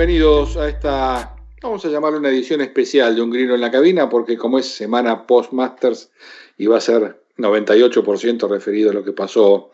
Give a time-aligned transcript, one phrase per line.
[0.00, 4.08] Bienvenidos a esta, vamos a llamarlo una edición especial de Un Grino en la Cabina,
[4.08, 6.10] porque como es semana post-Masters
[6.56, 9.72] y va a ser 98% referido a lo que pasó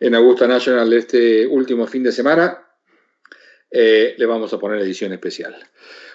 [0.00, 2.66] en Augusta National este último fin de semana,
[3.70, 5.56] eh, le vamos a poner edición especial.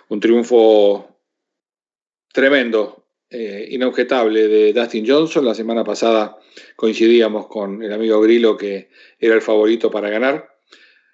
[0.09, 1.21] Un triunfo
[2.33, 5.45] tremendo, eh, inobjetable de Dustin Johnson.
[5.45, 6.37] La semana pasada
[6.75, 10.57] coincidíamos con el amigo Grillo que era el favorito para ganar.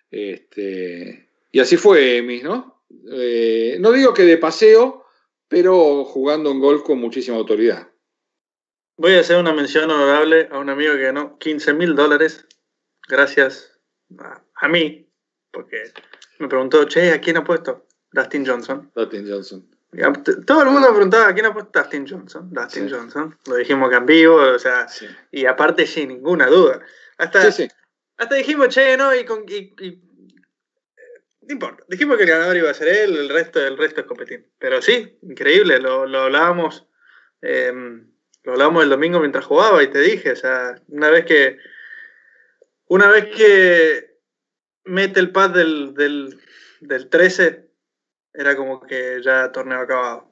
[0.09, 2.83] Este, y así fue, Emis, ¿no?
[3.11, 5.05] Eh, no digo que de paseo,
[5.47, 7.89] pero jugando un gol con muchísima autoridad.
[8.97, 12.45] Voy a hacer una mención honorable a un amigo que ganó 15 mil dólares
[13.07, 13.79] gracias
[14.19, 15.09] a, a, mí,
[15.51, 15.91] porque
[16.39, 17.85] me preguntó, che, ¿a quién ha puesto?
[18.11, 18.91] Dustin Johnson.
[18.95, 19.67] Dustin Johnson.
[20.45, 22.49] Todo el mundo me preguntaba, ¿a quién ha puesto Dustin Johnson?
[22.53, 22.95] Dustin sí.
[22.95, 23.37] Johnson.
[23.47, 25.05] Lo dijimos que en vivo, o sea, sí.
[25.31, 26.81] y aparte sin ninguna duda.
[27.17, 27.67] Hasta, sí,
[28.17, 30.01] hasta dijimos, che, no, y, con, y, y
[31.51, 31.83] no importa.
[31.87, 34.49] Dijimos que el ganador iba a ser él, el resto, el resto es competir.
[34.57, 36.87] Pero sí, increíble, lo, lo hablábamos.
[37.41, 37.73] Eh,
[38.43, 41.57] lo hablábamos el domingo mientras jugaba y te dije, o sea, una vez que.
[42.87, 44.17] Una vez que
[44.83, 46.41] mete el pad del, del,
[46.81, 47.69] del 13,
[48.33, 50.27] era como que ya torneo acabado.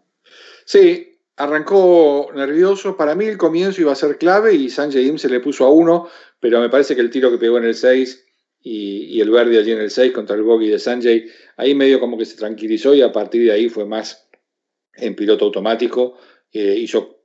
[0.65, 2.97] Sí, arrancó nervioso.
[2.97, 6.09] Para mí el comienzo iba a ser clave y Sanjay se le puso a uno,
[6.41, 8.28] pero me parece que el tiro que pegó en el 6
[8.61, 11.99] y, y, el verde allí en el 6 contra el bogey de Sanjay, ahí medio
[11.99, 14.29] como que se tranquilizó y a partir de ahí fue más
[14.93, 16.17] en piloto automático.
[16.51, 17.23] Eh, hizo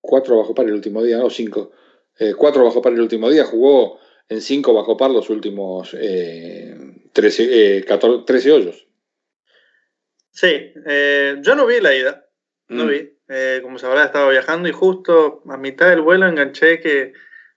[0.00, 1.72] cuatro bajo par el último día, no cinco.
[2.18, 6.76] Eh, cuatro bajo par el último día, jugó en cinco bajo par los últimos eh,
[7.12, 8.86] 13, 14, 13 hoyos.
[10.30, 12.26] Sí, eh, yo no vi la ida,
[12.68, 12.88] no mm.
[12.88, 13.18] vi.
[13.28, 17.12] Eh, como sabrá, estaba viajando y justo a mitad del vuelo enganché que,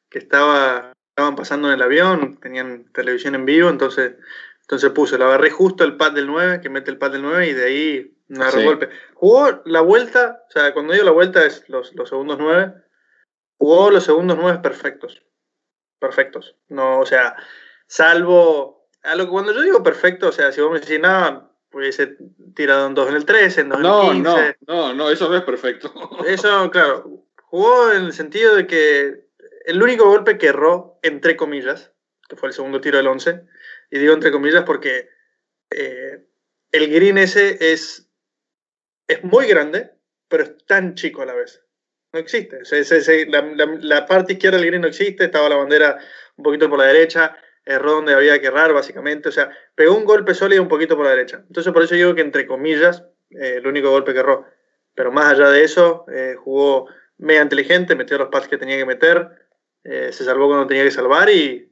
[0.10, 4.16] que estaba, estaban pasando en el avión, tenían televisión en vivo, entonces,
[4.62, 7.50] entonces puse, lo agarré justo el pad del 9, que mete el pad del 9
[7.50, 8.64] y de ahí un sí.
[8.64, 8.90] golpe.
[9.14, 12.74] Jugó la vuelta, o sea, cuando digo la vuelta es los, los segundos 9,
[13.60, 15.22] jugó los segundos 9 perfectos.
[16.00, 16.56] Perfectos.
[16.68, 17.36] No, o sea,
[17.86, 21.52] salvo, a lo que cuando yo digo perfecto, o sea, si vos me decís, no,
[21.74, 22.18] hubiese
[22.56, 24.58] tirado en 2 en el 13, en 2 no, en el 15.
[24.66, 25.94] No, no, no, eso no es perfecto.
[26.26, 29.28] Eso, claro, jugó en el sentido de que
[29.66, 31.94] el único golpe que erró, entre comillas,
[32.28, 33.44] que fue el segundo tiro del 11,
[33.92, 35.10] y digo entre comillas porque
[35.70, 36.26] eh,
[36.72, 38.10] el green ese es,
[39.08, 39.92] es muy grande,
[40.28, 41.64] pero es tan chico a la vez.
[42.12, 42.60] No existe.
[42.62, 46.00] Ese, ese, la, la, la, parte izquierda del green no existe, estaba la bandera
[46.38, 47.36] un poquito por la derecha,
[47.66, 49.30] erró donde había que errar, básicamente.
[49.30, 51.44] O sea, pegó un golpe sólido un poquito por la derecha.
[51.48, 54.46] Entonces, por eso digo que, entre comillas, eh, el único golpe que erró.
[54.96, 56.88] Pero más allá de eso, eh, jugó
[57.18, 59.43] mega inteligente, metió los pads que tenía que meter,
[59.84, 61.72] eh, se salvó cuando tenía que salvar y,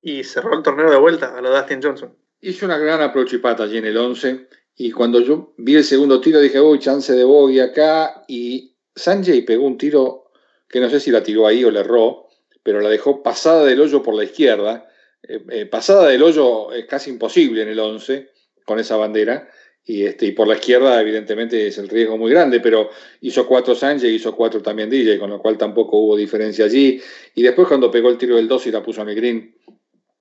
[0.00, 2.16] y, cerró el torneo de vuelta a lo Dustin Johnson.
[2.40, 4.48] Hizo una gran approach y pata allí en el 11.
[4.76, 8.24] Y cuando yo vi el segundo tiro, dije, uy, chance de bogey acá.
[8.26, 10.30] Y Sanjay pegó un tiro
[10.68, 12.26] que no sé si la tiró ahí o le erró,
[12.62, 14.88] pero la dejó pasada del hoyo por la izquierda
[15.22, 18.30] eh, eh, pasada del hoyo es casi imposible en el 11
[18.64, 19.48] con esa bandera.
[19.84, 23.74] Y, este, y por la izquierda, evidentemente, es el riesgo muy grande, pero hizo cuatro
[23.74, 27.02] Sánchez, hizo cuatro también DJ, con lo cual tampoco hubo diferencia allí.
[27.34, 29.56] Y después, cuando pegó el tiro del 2 y la puso en el green,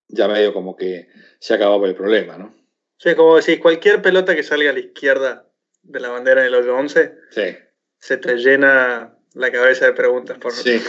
[0.08, 1.08] ya medio como que
[1.40, 2.54] se acababa el problema, ¿no?
[2.98, 5.48] Sí, como decís, cualquier pelota que salga a la izquierda
[5.82, 7.58] de la bandera en el hoyo 11 sí.
[7.98, 10.38] se te llena la cabeza de preguntas.
[10.38, 10.52] Por...
[10.52, 10.80] Sí.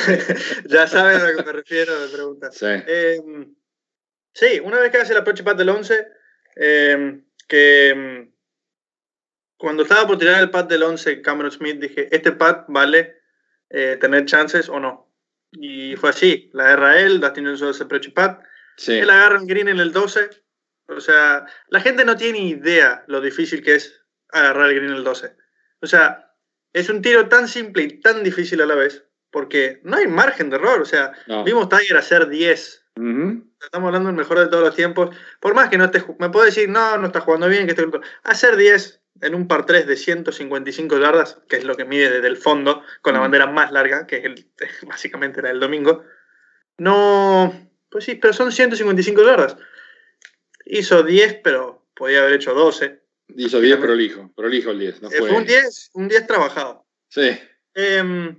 [0.66, 2.56] ya saben a lo que me refiero de preguntas.
[2.56, 2.66] Sí.
[2.66, 3.20] Eh,
[4.32, 6.06] sí, una vez que hace el approach pad del 11,
[6.56, 7.20] eh,
[7.52, 8.32] que
[9.58, 13.18] cuando estaba por tirar el pad del 11, Cameron Smith, dije, este pad vale
[13.68, 15.12] eh, tener chances o no.
[15.50, 18.38] Y fue así, la agarra él, Dustin Johnson hace approach pad,
[18.78, 18.94] sí.
[18.94, 20.30] él agarra un green en el 12.
[20.88, 24.96] O sea, la gente no tiene idea lo difícil que es agarrar el green en
[24.96, 25.36] el 12.
[25.82, 26.32] O sea,
[26.72, 30.48] es un tiro tan simple y tan difícil a la vez, porque no hay margen
[30.48, 30.80] de error.
[30.80, 31.44] O sea, no.
[31.44, 32.81] vimos Tiger hacer 10.
[32.96, 33.44] Uh -huh.
[33.62, 35.14] Estamos hablando del mejor de todos los tiempos.
[35.40, 37.86] Por más que no esté, me puedo decir, no, no está jugando bien, que esté...
[38.24, 42.26] Hacer 10 en un par 3 de 155 yardas, que es lo que mide desde
[42.26, 44.46] el fondo, con la bandera más larga, que es el,
[44.88, 46.04] básicamente era el domingo.
[46.78, 49.56] No, pues sí, pero son 155 yardas.
[50.64, 53.00] Hizo 10, pero podía haber hecho 12.
[53.36, 55.02] Hizo 10 prolijo, prolijo el 10.
[55.02, 55.18] No fue...
[55.18, 56.84] fue un 10, un 10 trabajado.
[57.08, 57.38] Sí.
[57.74, 58.34] Eh,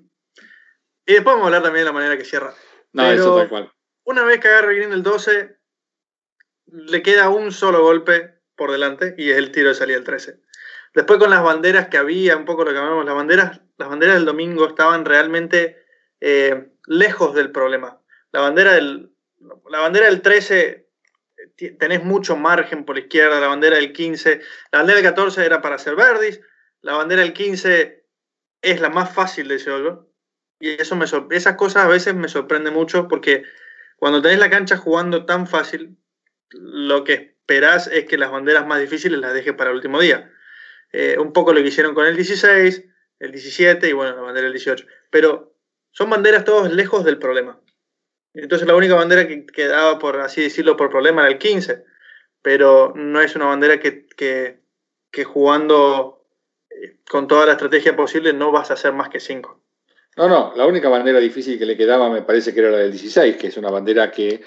[1.05, 2.53] y después vamos a hablar también de la manera que cierra.
[2.93, 3.71] No, Pero eso tal cual.
[4.05, 5.57] Una vez que agarra green el 12,
[6.65, 10.39] le queda un solo golpe por delante y es el tiro de salida del 13.
[10.93, 14.15] Después con las banderas que había, un poco lo que llamamos las banderas, las banderas
[14.15, 15.83] del domingo estaban realmente
[16.21, 17.99] eh, lejos del problema.
[18.31, 19.11] La bandera del,
[19.69, 20.89] la bandera del 13
[21.79, 24.41] tenés mucho margen por la izquierda, la bandera del 15,
[24.71, 26.41] la bandera del 14 era para hacer verdis,
[26.81, 28.05] la bandera del 15
[28.61, 30.09] es la más fácil de hoyo.
[30.59, 33.43] Y eso me esas cosas a veces me sorprende mucho porque
[33.97, 35.97] cuando tenés la cancha jugando tan fácil,
[36.49, 40.31] lo que esperás es que las banderas más difíciles las dejes para el último día.
[40.91, 42.85] Eh, un poco lo que hicieron con el 16,
[43.19, 44.85] el 17 y bueno, la bandera del 18.
[45.09, 45.55] Pero
[45.91, 47.59] son banderas todos lejos del problema.
[48.33, 51.83] Entonces la única bandera que quedaba, por así decirlo, por problema era el 15.
[52.41, 56.27] Pero no es una bandera que, que, jugando
[56.69, 59.62] eh, con toda la estrategia posible no vas a hacer más que 5.
[60.17, 62.91] No, no, la única bandera difícil que le quedaba me parece que era la del
[62.91, 64.41] 16, que es una bandera que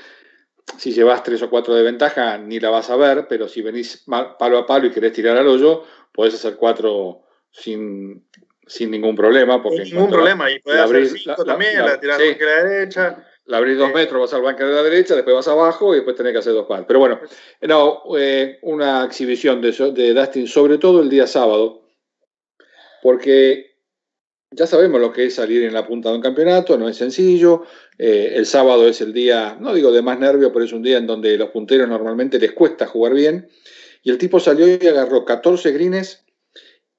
[0.78, 4.04] si llevas 3 o 4 de ventaja ni la vas a ver, pero si venís
[4.06, 7.20] palo a palo y querés tirar al hoyo, podés hacer 4
[7.50, 8.28] sin,
[8.66, 9.62] sin ningún problema.
[9.62, 12.36] Porque sin ningún problema, y podés hacer 5 también, la, la tirás sí.
[12.38, 15.92] la derecha la abrís dos metros, vas al banco de la derecha, después vas abajo
[15.92, 16.84] y después tenés que hacer dos palos.
[16.86, 17.20] Pero bueno,
[17.62, 21.82] no, eh, una exhibición de, de Dustin, sobre todo el día sábado,
[23.02, 23.65] porque
[24.56, 27.64] ya sabemos lo que es salir en la punta de un campeonato, no es sencillo.
[27.98, 30.96] Eh, el sábado es el día, no digo de más nervio, pero es un día
[30.96, 33.48] en donde los punteros normalmente les cuesta jugar bien.
[34.02, 36.24] Y el tipo salió y agarró 14 greens,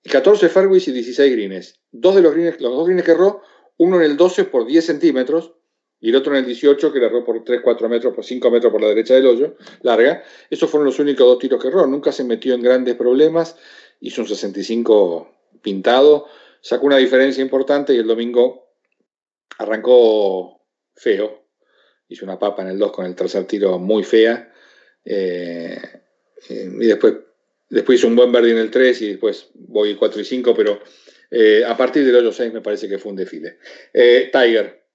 [0.04, 1.80] 14 fairways y 16 greens.
[1.92, 3.42] Dos de los greens, los dos greens que erró,
[3.78, 5.54] uno en el 12 por 10 centímetros
[6.00, 8.52] y el otro en el 18 que le erró por 3, 4 metros, por 5
[8.52, 10.24] metros por la derecha del hoyo, larga.
[10.50, 11.88] Esos fueron los únicos dos tiros que erró.
[11.88, 13.58] Nunca se metió en grandes problemas,
[14.00, 16.28] hizo un 65 pintado,
[16.62, 18.74] sacó una diferencia importante y el domingo
[19.58, 20.66] arrancó
[20.96, 21.48] feo.
[22.10, 24.54] Hizo una papa en el 2 con el tercer tiro muy fea.
[25.04, 25.80] Eh,
[26.50, 27.16] eh, y después,
[27.70, 30.80] después hizo un buen verde en el 3 y después voy 4 y 5, pero
[31.32, 33.58] eh, a partir del hoyo 6 me parece que fue un desfile.
[33.94, 34.86] Tiger,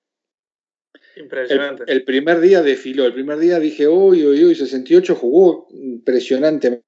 [1.14, 1.85] Impresionante.
[1.88, 6.87] El, primer día desfiló, el primer día dije, uy, uy, uy, 68 jugó impresionantemente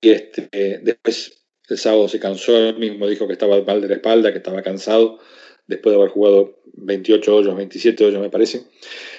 [0.00, 3.94] Y este, después el sábado se cansó, él mismo dijo que estaba mal de la
[3.94, 5.18] espalda, que estaba cansado,
[5.66, 8.64] después de haber jugado 28 hoyos, 27 hoyos me parece.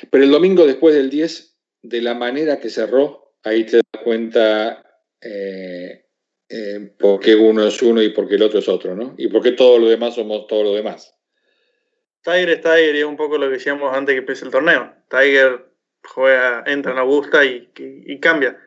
[0.10, 4.84] Pero el domingo después del 10, de la manera que cerró, ahí te das cuenta
[5.22, 6.06] eh,
[6.50, 9.16] eh, por qué uno es uno y por qué el otro es otro, ¿no?
[9.18, 11.16] Y por qué todo lo demás somos todo lo demás.
[12.24, 14.94] Tiger es Tiger y es un poco lo que decíamos antes que empiece el torneo.
[15.10, 15.66] Tiger
[16.04, 18.58] juega, entra en Augusta y, y, cambia.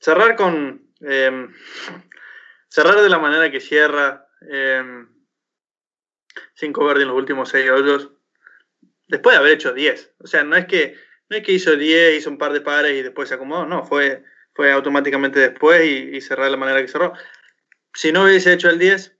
[0.00, 0.90] Cerrar con.
[1.00, 1.52] Em,
[2.68, 4.28] cerrar de la manera que cierra.
[4.50, 4.82] Eh,
[6.54, 8.10] cinco verdes en los últimos seis hoyos.
[9.06, 10.14] Después de haber hecho 10.
[10.18, 10.96] O sea, no es que,
[11.30, 13.64] no es que hizo 10, hizo un par de pares y después se acomodó.
[13.66, 14.22] No, fue,
[14.54, 17.14] fue automáticamente después y, cerrar de la manera que cerró.
[17.94, 19.16] Si no hubiese hecho el 10.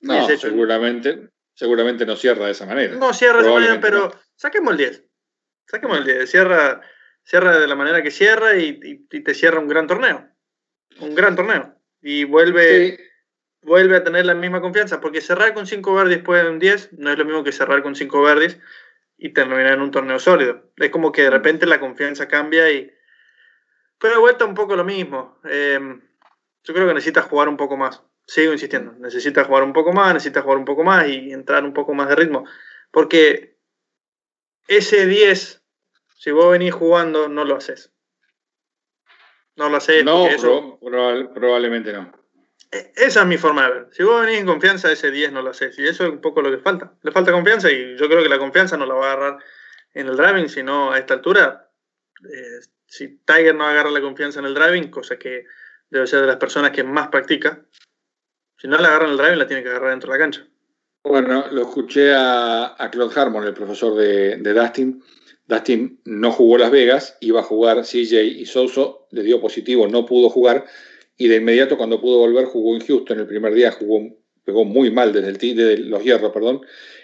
[0.00, 2.96] No, seguramente seguramente no cierra de esa manera.
[2.96, 5.04] No cierra de esa manera, pero saquemos el 10.
[5.66, 6.30] Saquemos el 10.
[6.30, 6.80] Cierra,
[7.22, 10.26] cierra de la manera que cierra y, te cierra un gran torneo.
[11.00, 11.78] Un gran torneo.
[12.02, 12.98] Y vuelve,
[13.62, 15.00] vuelve a tener la misma confianza.
[15.00, 17.82] Porque cerrar con 5 verdes después de un 10 no es lo mismo que cerrar
[17.82, 18.58] con 5 verdes
[19.18, 20.70] y terminar en un torneo sólido.
[20.76, 22.92] Es como que de repente la confianza cambia y.
[23.98, 25.38] Pero de vuelta un poco lo mismo.
[25.44, 25.78] Eh,
[26.64, 30.14] yo creo que necesitas jugar un poco más sigo insistiendo, necesitas jugar un poco más,
[30.14, 32.44] necesitas jugar un poco más y entrar un poco más de ritmo.
[32.92, 33.58] Porque
[34.68, 35.64] ese 10,
[36.16, 37.92] si vos venís jugando, no lo haces.
[39.60, 40.02] No lo haces.
[40.02, 40.26] No,
[41.34, 42.10] probablemente no.
[42.72, 43.88] E, esa es mi forma de ver.
[43.92, 45.78] Si vos venís en confianza, ese 10 no lo haces.
[45.78, 46.94] Y eso es un poco lo que falta.
[47.02, 49.38] Le falta confianza y yo creo que la confianza no la va a agarrar
[49.92, 51.68] en el driving, sino a esta altura.
[52.24, 55.44] Eh, si Tiger no agarra la confianza en el driving, cosa que
[55.90, 57.60] debe ser de las personas que más practica,
[58.56, 60.46] si no la agarran el drive, la tiene que agarrar dentro de la cancha.
[61.04, 65.02] Bueno, lo escuché a, Claude Harmon, el profesor de, Dustin.
[65.50, 70.06] Dustin no jugó Las Vegas, iba a jugar CJ y Soso, le dio positivo, no
[70.06, 70.64] pudo jugar.
[71.18, 73.18] Y de inmediato, cuando pudo volver, jugó en Houston.
[73.18, 75.30] El primer día jugó, pegó muy mal desde,
[75.74, 76.62] el, los hierros, perdón.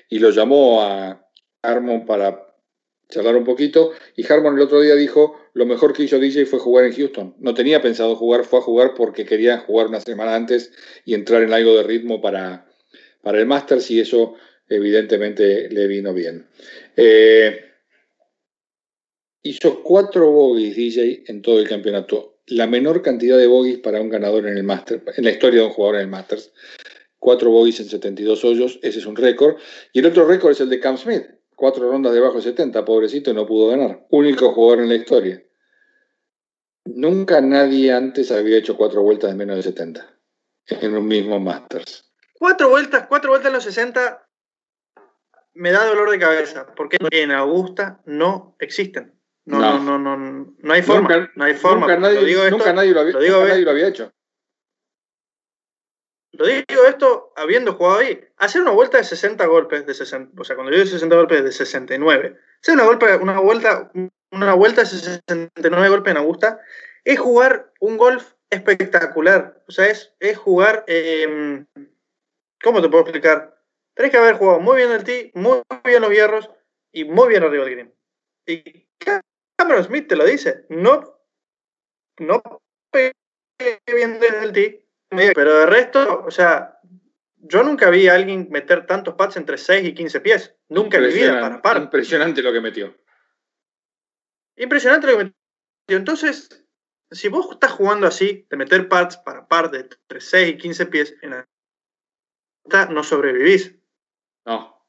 [0.08, 1.28] Y lo llamó a
[1.60, 2.46] Harmon para
[3.08, 3.90] charlar un poquito.
[4.14, 7.34] Y Harmon el otro día dijo, lo mejor que hizo DJ fue jugar en Houston.
[7.40, 10.72] No tenía pensado jugar, fue a jugar porque quería jugar una semana antes
[11.04, 12.66] y entrar en algo de ritmo para,
[13.22, 14.34] para el Masters y eso
[14.68, 16.46] evidentemente le vino bien.
[16.96, 17.66] Eh,
[19.48, 22.38] hizo cuatro bogies DJ en todo el campeonato.
[22.46, 25.66] La menor cantidad de bogies para un ganador en el Masters, en la historia de
[25.66, 26.52] un jugador en el Masters.
[27.18, 29.56] Cuatro bogies en 72 hoyos, ese es un récord.
[29.92, 31.24] Y el otro récord es el de Cam Smith,
[31.54, 34.06] cuatro rondas debajo de 70, pobrecito, no pudo ganar.
[34.10, 35.42] Único jugador en la historia.
[36.84, 40.18] Nunca nadie antes había hecho cuatro vueltas de menos de 70
[40.68, 42.12] en un mismo Masters.
[42.34, 44.26] Cuatro vueltas, cuatro vueltas en los 60
[45.56, 49.15] me da dolor de cabeza, porque en Augusta no existen.
[49.46, 51.30] No, no, no, no, no, hay forma.
[51.36, 51.86] no hay forma.
[51.86, 54.12] Nunca nadie lo, había, hecho.
[56.32, 58.20] Lo digo esto habiendo jugado ahí.
[58.38, 61.44] Hacer una vuelta de 60 golpes, de 60, o sea, cuando yo digo 60 golpes
[61.44, 63.92] de 69, hacer una, golpe, una, vuelta,
[64.32, 66.60] una vuelta de 69 golpes en Augusta
[67.04, 69.62] es jugar un golf espectacular.
[69.68, 70.84] O sea, es, es jugar.
[70.88, 71.66] Em,
[72.64, 73.62] ¿Cómo te puedo explicar?
[73.94, 76.50] Tenés que haber jugado muy bien el tee, muy bien los hierros
[76.90, 77.94] y muy bien arriba del green.
[78.46, 78.86] Y
[79.56, 80.66] Cameron Smith te lo dice.
[80.68, 81.18] No,
[82.18, 82.42] no
[83.58, 84.86] bien desde el tee,
[85.34, 86.78] pero de resto, o sea,
[87.36, 90.54] yo nunca vi a alguien meter tantos pads entre 6 y 15 pies.
[90.68, 91.76] Nunca en mi vida, para par.
[91.78, 92.94] Impresionante lo que metió.
[94.56, 95.36] Impresionante lo que metió.
[95.88, 96.64] Entonces,
[97.10, 100.86] si vos estás jugando así, de meter pads para par de entre 6 y 15
[100.86, 101.46] pies, en la...
[102.86, 103.74] no sobrevivís.
[104.44, 104.84] No.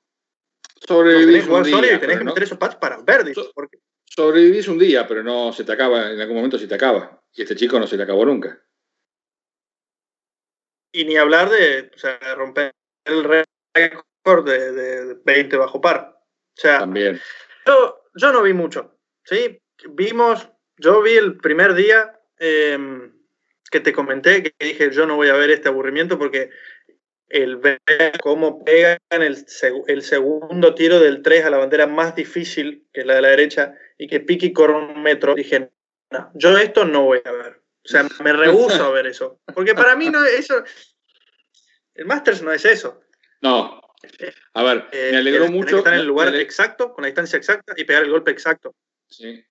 [0.87, 3.37] Sobrevivís un día, y tenés que meter esos pads para verdes.
[3.53, 3.79] porque...
[4.17, 7.21] Sobrevivís un día, pero no se te acaba, en algún momento se te acaba.
[7.35, 8.59] Y este chico no se le acabó nunca.
[10.91, 12.71] Y ni hablar de, o sea, romper
[13.05, 16.17] el récord de, 20 bajo par.
[16.17, 17.21] O sea, También.
[17.67, 18.97] Yo, yo no vi mucho.
[19.23, 19.61] ¿sí?
[19.89, 23.13] Vimos, yo vi el primer día em,
[23.69, 26.49] que te comenté, que dije yo no voy a ver este aburrimiento porque
[27.29, 27.79] el ver
[28.21, 29.45] cómo pegan el,
[29.87, 33.29] el segundo tiro del 3 a la bandera más difícil, que es la de la
[33.29, 35.71] derecha, y que Piki corre un metro, dije,
[36.11, 37.61] no, yo esto no voy a ver.
[37.83, 39.39] O sea, me rehuso a ver eso.
[39.53, 40.63] Porque para mí no eso.
[41.95, 43.01] El Masters no es eso.
[43.41, 43.81] No.
[44.53, 45.77] A ver, me eh, alegró mucho.
[45.77, 48.75] estar en el lugar exacto, con la distancia exacta y pegar el golpe exacto.
[49.07, 49.43] Sí.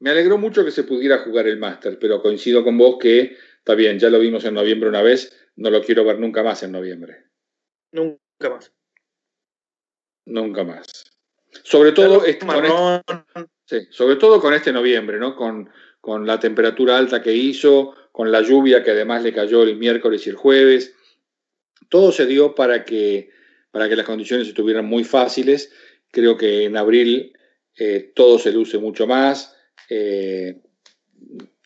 [0.00, 3.76] Me alegró mucho que se pudiera jugar el Master, pero coincido con vos que está
[3.76, 6.72] bien, ya lo vimos en noviembre una vez, no lo quiero ver nunca más en
[6.72, 7.26] noviembre.
[7.92, 8.72] Nunca más.
[10.26, 11.04] Nunca más.
[11.62, 12.44] Sobre todo, este,
[13.66, 15.36] sí, sobre todo con este noviembre, ¿no?
[15.36, 19.76] Con, con la temperatura alta que hizo, con la lluvia que además le cayó el
[19.76, 20.96] miércoles y el jueves.
[21.88, 23.30] Todo se dio para que,
[23.70, 25.72] para que las condiciones estuvieran muy fáciles.
[26.10, 27.32] Creo que en abril
[27.76, 29.56] eh, todo se luce mucho más.
[29.88, 30.60] Eh,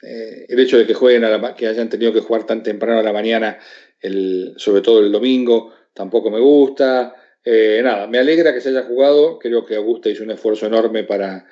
[0.06, 1.24] eh, el hecho de que jueguen
[1.56, 3.58] que hayan tenido que jugar tan temprano a la mañana,
[4.00, 7.14] el, sobre todo el domingo, tampoco me gusta.
[7.44, 9.38] Eh, nada, me alegra que se haya jugado.
[9.38, 11.48] Creo que Augusta hizo un esfuerzo enorme para,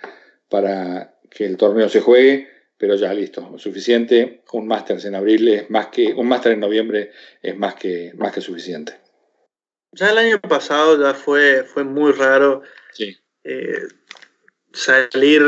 [0.48, 4.42] para que el torneo se juegue, pero ya listo, suficiente.
[4.52, 7.10] Un máster en abril es más que un máster en noviembre
[7.42, 9.00] es más que más que suficiente.
[9.92, 12.62] Ya el año pasado ya fue fue muy raro.
[12.92, 13.16] Sí.
[13.42, 13.88] Eh,
[14.72, 15.42] salir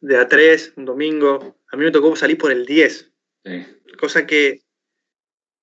[0.00, 1.59] de A3 un domingo.
[1.70, 3.12] A mí me tocó salir por el 10.
[3.98, 4.62] Cosa que.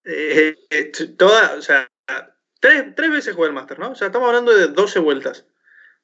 [0.06, 1.90] Eh, eh, toda, o sea,
[2.62, 3.92] tres, veces jugué el Master, ¿no?
[3.92, 5.46] O sea, estamos hablando de 12 vueltas.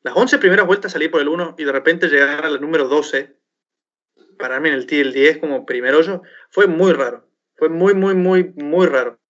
[0.02, 2.90] Las 11 primeras vueltas salí por el 1 y de repente llegar a la número
[2.90, 3.38] 12,
[4.38, 7.30] pararme en el T el 10 como primer hoyo, fue muy raro.
[7.56, 9.22] Fue muy, muy, muy, muy raro.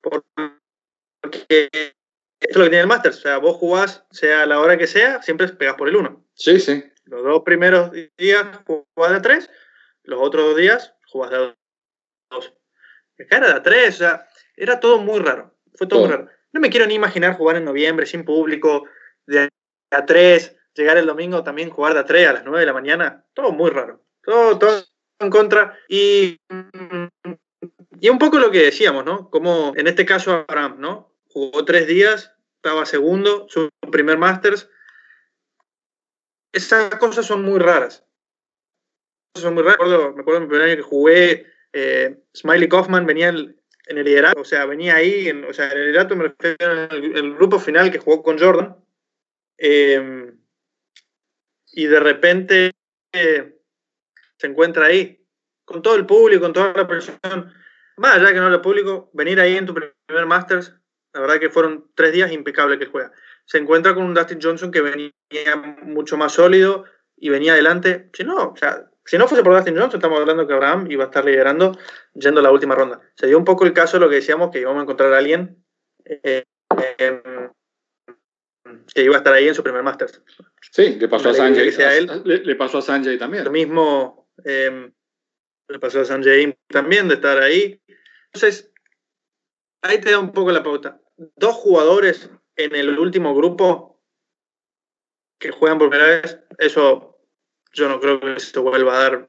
[0.00, 1.92] Porque esto
[2.40, 3.12] es lo que tiene el Master.
[3.12, 6.26] O sea, vos jugás, sea a la hora que sea, siempre pegas por el 1.
[6.34, 6.82] Sí, sí.
[7.04, 9.50] Los dos primeros días jugás de 3,
[10.10, 11.54] los otros dos días jugás de
[12.30, 12.54] 2.
[13.16, 15.54] Era de 3, o sea, era todo muy raro.
[15.74, 16.28] Fue todo muy raro.
[16.52, 18.84] No me quiero ni imaginar jugar en noviembre sin público,
[19.26, 19.48] de
[19.90, 22.72] a 3, llegar el domingo también jugar de a 3 a las 9 de la
[22.72, 23.24] mañana.
[23.34, 24.02] Todo muy raro.
[24.22, 24.84] Todo, todo
[25.20, 25.78] en contra.
[25.88, 26.38] Y,
[28.00, 29.30] y un poco lo que decíamos, ¿no?
[29.30, 31.14] Como en este caso Abraham, ¿no?
[31.28, 34.68] Jugó tres días, estaba segundo, su primer Masters
[36.52, 38.04] esas cosas son muy raras.
[39.34, 39.78] Son muy raras.
[39.78, 43.56] Me acuerdo, me acuerdo mi primer año que jugué, eh, Smiley Kaufman venía en
[43.86, 47.34] el liderato, o sea, venía ahí, en, o sea, en el liderato me refiero al
[47.34, 48.76] grupo final que jugó con Jordan.
[49.58, 50.38] Em,
[51.72, 52.72] y de repente
[53.12, 53.56] eh,
[54.36, 55.24] se encuentra ahí,
[55.64, 57.18] con todo el público, con toda la presión.
[57.96, 60.74] Más allá que no el público, venir ahí en tu primer Masters,
[61.12, 63.12] la verdad que fueron tres días impecables que juega
[63.50, 66.84] se encuentra con un Dustin Johnson que venía mucho más sólido
[67.16, 68.08] y venía adelante.
[68.12, 71.02] Si no, o sea, si no fuese por Dustin Johnson, estamos hablando que Abraham iba
[71.02, 71.76] a estar liderando
[72.14, 73.00] yendo a la última ronda.
[73.16, 75.18] Se dio un poco el caso de lo que decíamos, que íbamos a encontrar a
[75.18, 75.64] alguien
[76.04, 76.44] eh,
[76.96, 77.20] em,
[78.94, 80.22] que iba a estar ahí en su primer Masters.
[80.70, 81.72] Sí, le pasó a Sanjay.
[82.22, 83.42] le, pasó a Sanjay también.
[83.42, 84.92] Lo mismo em,
[85.66, 87.82] le pasó a Sanjay también de estar ahí.
[88.26, 88.72] Entonces,
[89.82, 91.00] ahí te da un poco la pauta.
[91.16, 94.00] Dos jugadores en el último grupo
[95.40, 97.09] que juegan por primera vez, eso
[97.72, 99.28] yo no creo que se vuelva a dar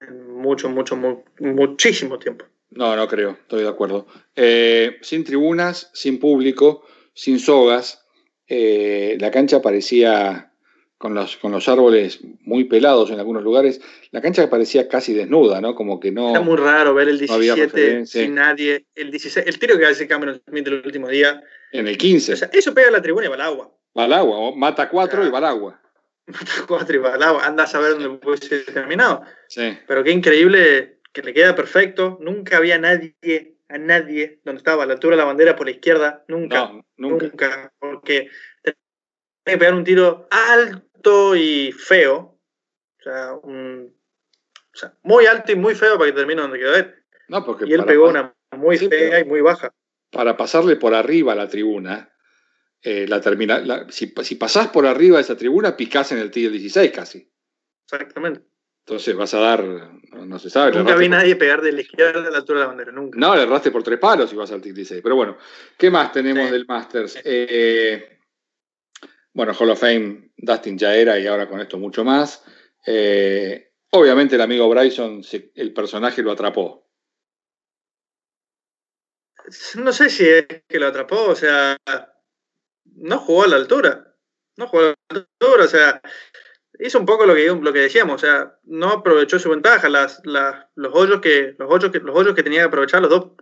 [0.00, 0.96] en mucho, mucho,
[1.38, 2.46] muchísimo tiempo.
[2.70, 4.06] No, no creo, estoy de acuerdo.
[4.36, 6.84] Eh, sin tribunas, sin público,
[7.14, 8.06] sin sogas,
[8.46, 10.52] eh, la cancha parecía,
[10.98, 13.80] con los, con los árboles muy pelados en algunos lugares,
[14.12, 15.74] la cancha parecía casi desnuda, ¿no?
[15.74, 16.30] Como que no.
[16.30, 18.86] Era muy raro ver el 17 sin nadie.
[18.94, 21.42] El 16, el tiro que hace Cameron Smith el último día.
[21.72, 22.32] En el 15.
[22.32, 23.72] O sea, eso pega a la tribuna y va al agua.
[23.96, 25.80] Va al agua, mata cuatro y va al agua.
[26.68, 27.46] Cuatro y agua.
[27.46, 29.22] Anda a saber dónde puede ser terminado.
[29.48, 29.78] Sí.
[29.86, 32.18] Pero qué increíble que le queda perfecto.
[32.20, 35.72] Nunca había nadie, a nadie, donde estaba a la altura de la bandera por la
[35.72, 36.24] izquierda.
[36.28, 36.72] Nunca.
[36.96, 37.26] nunca.
[37.26, 37.72] nunca.
[37.78, 38.30] Porque
[38.62, 38.76] tenía
[39.44, 42.38] que pegar un tiro alto y feo.
[42.98, 43.94] O sea, un,
[44.72, 46.94] o sea, muy alto y muy feo para que termine donde quedó él.
[47.28, 49.72] No, porque y él pegó una muy fea y muy baja.
[50.10, 52.12] Para pasarle por arriba a la tribuna,
[52.82, 56.50] eh, la termina, si, si, pasás por arriba de esa tribuna, picás en el tiro
[56.50, 57.30] 16 casi.
[57.84, 58.42] Exactamente.
[58.86, 60.72] Entonces vas a dar, no, se sabe.
[60.72, 63.18] Nunca vi nadie pegar de la izquierda a la altura de la bandera, nunca.
[63.18, 65.00] No, le erraste por tres palos y vas al TIC 16.
[65.02, 65.36] Pero bueno,
[65.78, 67.20] ¿qué más tenemos del Masters?
[67.22, 68.18] Eh,
[69.32, 72.42] bueno, Hall of Fame, Dustin ya era y ahora con esto mucho más.
[72.84, 75.22] Eh, obviamente el amigo Bryson,
[75.54, 76.88] el personaje lo atrapó.
[79.76, 81.76] No sé si es que lo atrapó, o sea,
[82.96, 84.14] no jugó a la altura.
[84.56, 86.00] No jugó a la altura, o sea,
[86.80, 90.20] hizo un poco lo que, lo que decíamos, o sea, no aprovechó su ventaja, las,
[90.24, 93.32] los, hoyos que, los, hoyos que, los hoyos que tenía que aprovechar, los dos.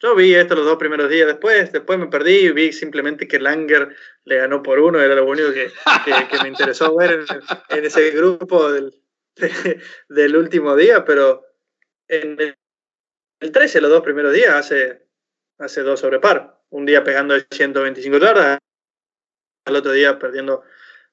[0.00, 3.40] Yo vi esto los dos primeros días después, después me perdí y vi simplemente que
[3.40, 5.72] Langer le ganó por uno, era lo único que,
[6.04, 7.24] que, me interesó ver
[7.68, 8.94] en, ese grupo del,
[10.08, 11.44] del último día, pero
[12.06, 12.38] en
[13.40, 15.06] el 13, los dos primeros días, hace,
[15.58, 16.60] hace dos sobre par.
[16.70, 18.58] Un día pegando de 125 yardas,
[19.68, 20.62] al otro día perdiendo,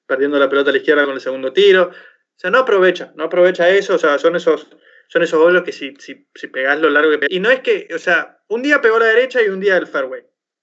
[0.06, 1.90] perdiendo la pelota a la izquierda con el segundo tiro.
[1.90, 4.68] O sea, no aprovecha, no aprovecha eso, o sea, son esos,
[5.08, 7.88] son esos hoyos que si, si, si pegás lo largo que Y no es que,
[7.94, 10.22] o sea, un día pegó la derecha y un día el fairway.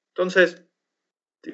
[0.09, 0.63] Entonces,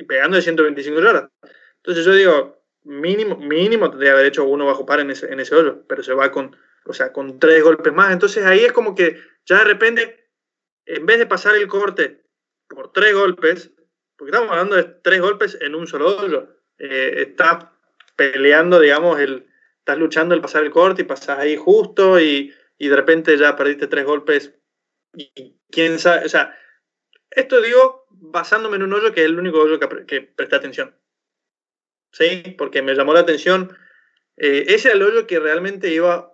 [0.07, 1.29] pegando de 125 yardas.
[1.77, 5.55] Entonces yo digo, mínimo, mínimo tendría haber hecho uno bajo par en ese, en ese
[5.55, 8.11] hoyo, pero se va con, o sea, con tres golpes más.
[8.11, 10.29] Entonces ahí es como que ya de repente,
[10.85, 12.23] en vez de pasar el corte
[12.67, 13.71] por tres golpes,
[14.19, 17.67] porque estamos hablando de tres golpes en un solo hoyo, eh, estás
[18.17, 19.47] peleando, digamos, el,
[19.79, 23.55] estás luchando el pasar el corte y pasas ahí justo y, y de repente ya
[23.55, 24.53] perdiste tres golpes
[25.15, 26.53] y quién sabe, o sea,
[27.31, 30.93] esto digo basándome en un hoyo que es el único hoyo que, que presté atención.
[32.11, 32.55] ¿Sí?
[32.57, 33.77] Porque me llamó la atención.
[34.35, 36.33] Eh, ese era el hoyo que realmente iba,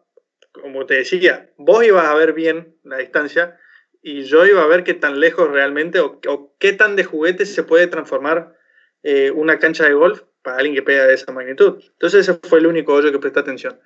[0.52, 3.60] como te decía, vos ibas a ver bien la distancia
[4.08, 6.22] y yo iba a ver qué tan lejos realmente o,
[6.60, 8.56] qué tan de juguete se puede transformar
[9.02, 11.84] eh, una cancha de golf para alguien que pega de esa magnitud.
[11.84, 13.80] Entonces ese fue el único hoyo que presté atención.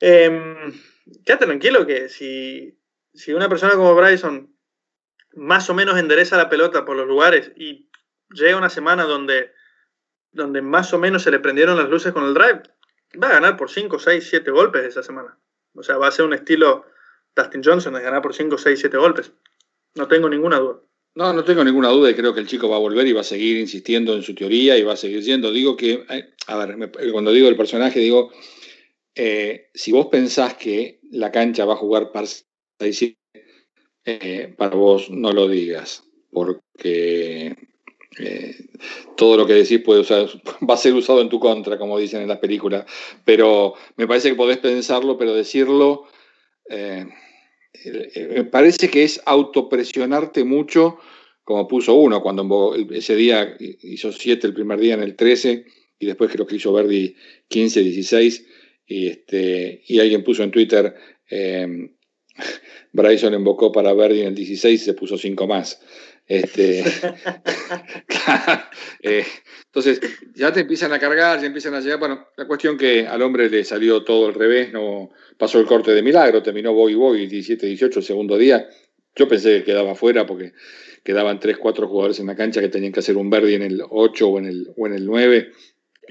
[0.00, 0.72] Eh,
[1.26, 2.80] quédate tranquilo que si,
[3.12, 4.56] si una persona como Bryson
[5.34, 7.90] más o menos endereza la pelota por los lugares y
[8.30, 9.52] llega una semana donde,
[10.32, 12.62] donde más o menos se le prendieron las luces con el drive,
[13.22, 15.38] va a ganar por 5, 6, 7 golpes esa semana.
[15.74, 16.86] O sea, va a ser un estilo
[17.42, 19.32] Dustin Johnson de ganar por 5, 6, 7 golpes.
[19.94, 20.80] No tengo ninguna duda.
[21.14, 23.22] No, no tengo ninguna duda y creo que el chico va a volver y va
[23.22, 25.50] a seguir insistiendo en su teoría y va a seguir siendo.
[25.50, 28.30] Digo que, eh, a ver, cuando digo el personaje, digo,
[29.20, 32.26] eh, si vos pensás que la cancha va a jugar par
[34.04, 37.56] eh, para vos no lo digas, porque
[38.20, 38.56] eh,
[39.16, 40.28] todo lo que decís puede usar,
[40.70, 42.86] va a ser usado en tu contra, como dicen en las películas,
[43.24, 46.06] pero me parece que podés pensarlo, pero decirlo,
[47.84, 50.98] me parece que es autopresionarte mucho,
[51.44, 55.64] como puso uno, cuando ese día hizo 7 el primer día en el 13,
[55.98, 57.14] y después creo que hizo Verdi
[57.48, 58.46] 15, 16,
[58.86, 60.94] y, este, y alguien puso en Twitter,
[62.92, 65.80] Bryson invocó para Verdi en el 16 y se puso 5 más.
[66.28, 66.80] Este,
[69.02, 69.24] eh,
[69.66, 70.00] entonces,
[70.34, 71.98] ya te empiezan a cargar, ya empiezan a llegar.
[71.98, 75.92] Bueno, la cuestión que al hombre le salió todo al revés, no pasó el corte
[75.92, 78.68] de milagro, terminó Boy Boy 17-18 el segundo día.
[79.16, 80.52] Yo pensé que quedaba fuera porque
[81.02, 83.82] quedaban 3, 4 jugadores en la cancha que tenían que hacer un Verdi en el
[83.88, 85.50] 8 o en el, o en el 9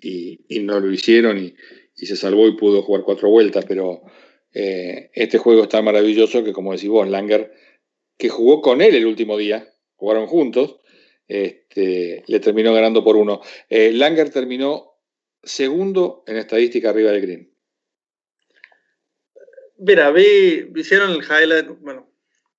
[0.02, 1.56] y, no lo hicieron y,
[1.96, 4.02] y se salvó y pudo jugar cuatro vueltas, pero
[4.54, 7.52] eh, este juego está maravilloso que, como decís vos, Langer,
[8.18, 10.80] que jugó con él el último día, jugaron juntos,
[11.28, 13.42] este, le terminó ganando por uno.
[13.70, 14.94] Eh, Langer terminó
[15.44, 17.54] segundo en estadística arriba del green.
[19.80, 22.10] Mira, vi, hicieron el highlight, bueno,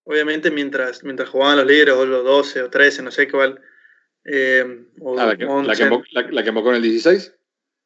[0.05, 3.61] obviamente mientras, mientras jugaban los líderes, o los 12 o 13, no sé cuál.
[4.25, 4.85] Eh,
[5.17, 5.47] ah, la, que,
[6.13, 7.35] la, que en el 16?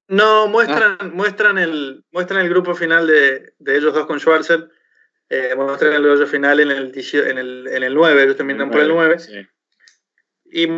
[0.09, 1.05] No, muestran, ah.
[1.13, 4.69] muestran, el, muestran el grupo final de, ellos dos con Schwarzer.
[5.35, 8.81] Eh, muestran el grupo final en el, en el, en el 9, ellos terminan por
[8.81, 9.17] el 9.
[10.45, 10.69] Y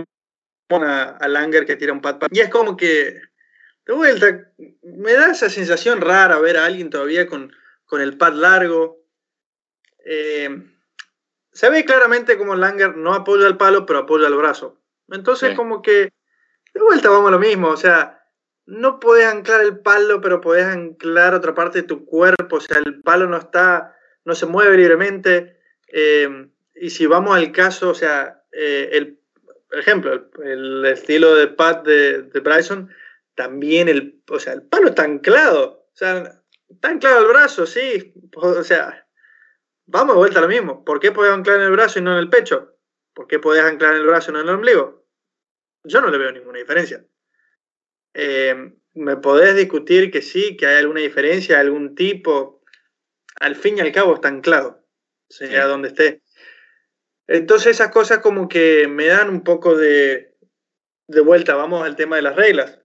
[0.70, 3.20] a, a, Langer que tira un pat, pat Y es como que
[3.84, 7.52] de vuelta, me da esa sensación rara ver a alguien todavía con,
[7.84, 9.04] con el pad largo.
[10.04, 10.48] Eh,
[11.52, 14.80] se ve claramente como Langer no apoya el palo, pero apoya el brazo.
[15.08, 16.12] Entonces, como que,
[16.72, 18.24] de vuelta vamos a lo mismo, o sea,
[18.66, 22.78] no puedes anclar el palo, pero puedes anclar otra parte de tu cuerpo, o sea,
[22.78, 23.93] el palo no está,
[24.24, 25.58] no se mueve libremente.
[25.88, 29.18] Eh, y si vamos al caso, o sea, eh, el,
[29.68, 32.90] por ejemplo, el, estilo de pad de, Bryson,
[33.34, 38.14] también el, o sea, el palo está anclado, o sea, está anclado el brazo, sí,
[38.34, 39.06] o sea,
[39.86, 40.84] vamos de vuelta a lo mismo.
[40.84, 42.76] ¿Por qué puedes anclar en el brazo y no en el pecho?
[43.14, 45.06] ¿Por qué puedes anclar en el brazo y no en el ombligo?
[45.84, 47.04] Yo no le veo ninguna diferencia.
[48.14, 52.53] Eh, me podés discutir que sí, que hay alguna diferencia, algún tipo.
[53.40, 54.84] Al fin y al cabo está anclado,
[55.28, 56.22] sea donde esté.
[57.26, 60.34] Entonces esas cosas como que me dan un poco de,
[61.08, 61.54] de vuelta.
[61.54, 62.80] Vamos al tema de las reglas.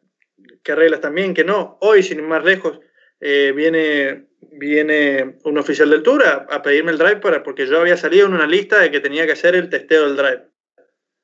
[0.64, 1.34] ¿Qué reglas también?
[1.34, 1.78] Que no.
[1.82, 2.80] Hoy, sin ir más lejos,
[3.20, 7.98] eh, viene, viene un oficial del tour a, pedirme el drive para, porque yo había
[7.98, 10.48] salido en una lista de que tenía que hacer el testeo del drive.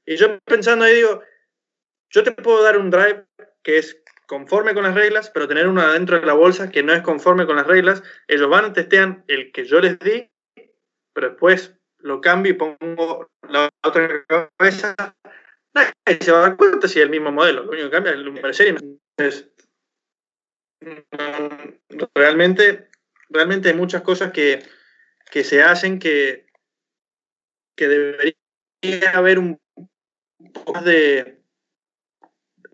[0.05, 1.21] Y yo pensando ahí digo,
[2.09, 3.25] yo te puedo dar un drive
[3.63, 6.93] que es conforme con las reglas, pero tener uno adentro de la bolsa que no
[6.93, 10.29] es conforme con las reglas, ellos van, testean el que yo les di,
[11.13, 14.95] pero después lo cambio y pongo la otra cabeza.
[15.73, 18.11] Nadie se va a dar cuenta si es el mismo modelo, lo único que cambia
[18.11, 18.75] es el número de serie.
[19.17, 19.49] Entonces,
[22.13, 22.89] realmente,
[23.29, 24.63] realmente hay muchas cosas que,
[25.31, 26.47] que se hacen que,
[27.75, 28.35] que debería
[29.13, 29.59] haber un
[30.53, 31.44] poco más de,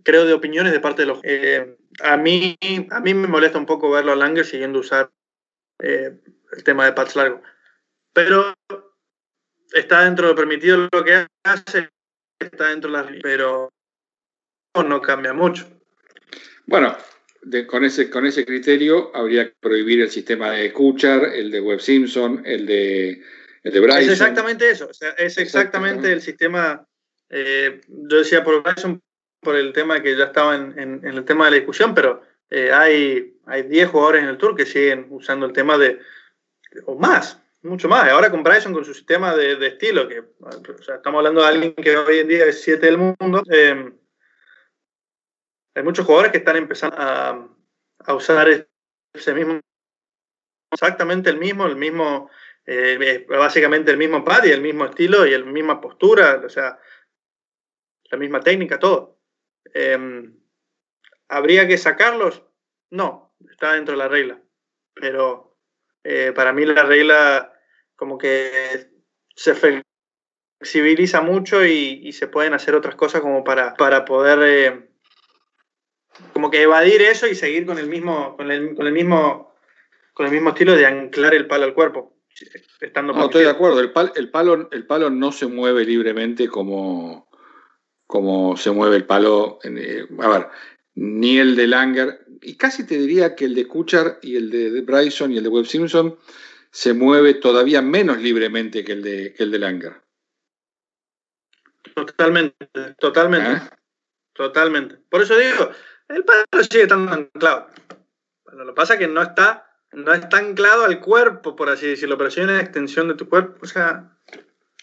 [0.04, 1.20] creo, de opiniones de parte de los...
[1.24, 2.58] Eh, a, mí,
[2.90, 5.12] a mí me molesta un poco verlo a Langer siguiendo usar
[5.80, 6.20] eh,
[6.52, 7.42] el tema de patch largo.
[8.14, 8.54] Pero
[9.72, 11.90] está dentro de lo permitido lo que hace,
[12.40, 13.08] está dentro de las...
[13.22, 13.72] Pero
[14.74, 15.68] no cambia mucho.
[16.66, 16.96] Bueno,
[17.68, 21.80] con, ese, con ese criterio habría que prohibir el sistema de Kuchar, el de Web
[21.80, 23.22] Simpson, el de,
[23.64, 24.02] el de Bryson.
[24.04, 26.88] Es exactamente eso, es exactamente, el sistema,
[27.30, 29.02] eh, yo decía por Bryson,
[29.42, 33.38] por el tema que ya estaba en, el tema de la discusión, pero eh, hay,
[33.46, 36.00] hay 10 jugadores en el Tour que siguen usando el tema de,
[36.86, 38.10] o más, mucho más.
[38.10, 40.24] Ahora con Bryson, con su sistema de, estilo, que
[40.80, 43.44] estamos hablando de alguien que hoy en día es 7 del mundo.
[43.52, 43.92] Eh,
[45.76, 47.48] hay muchos jugadores que están empezando a,
[48.06, 48.68] a usar
[49.14, 49.60] ese mismo,
[50.72, 52.30] exactamente el mismo, el mismo,
[52.66, 56.80] eh, básicamente el mismo pad y el mismo estilo y la misma postura, o sea,
[58.10, 59.21] la misma técnica, todo.
[59.74, 60.38] Em,
[61.30, 62.44] ¿Habría que sacarlos?
[62.90, 64.42] No, está dentro de la regla.
[64.94, 65.58] Pero
[66.04, 67.54] eh, para mí la regla
[67.96, 68.90] como que
[69.36, 74.90] se flexibiliza mucho y, y, se pueden hacer otras cosas como para, para poder eh,
[76.34, 79.54] como que evadir eso y seguir con el mismo, con el, con el mismo,
[80.14, 82.18] con el mismo estilo de anclar el palo al cuerpo.
[82.80, 83.80] Estando no, estoy de acuerdo.
[83.80, 87.30] El, el, palo, el palo no se mueve libremente como,
[88.12, 89.60] como se mueve el palo.
[89.64, 90.48] Eh, a ver,
[90.96, 94.82] ni el de Langer, y casi te diría que el de Kuchar y el de
[94.82, 96.18] Bryson y el de Webb Simpson
[96.72, 100.02] se mueve todavía menos libremente que el de, que el de Langer.
[101.96, 102.68] Totalmente,
[103.00, 103.52] totalmente.
[103.52, 103.70] ¿Eh?
[104.34, 104.98] Totalmente.
[105.10, 105.72] Por eso digo,
[106.10, 107.68] el palo sigue estando anclado.
[108.52, 112.18] lo que pasa es que no está, no está anclado al cuerpo, por así decirlo,
[112.18, 113.60] pero sí una extensión de tu cuerpo.
[113.62, 114.18] O sea.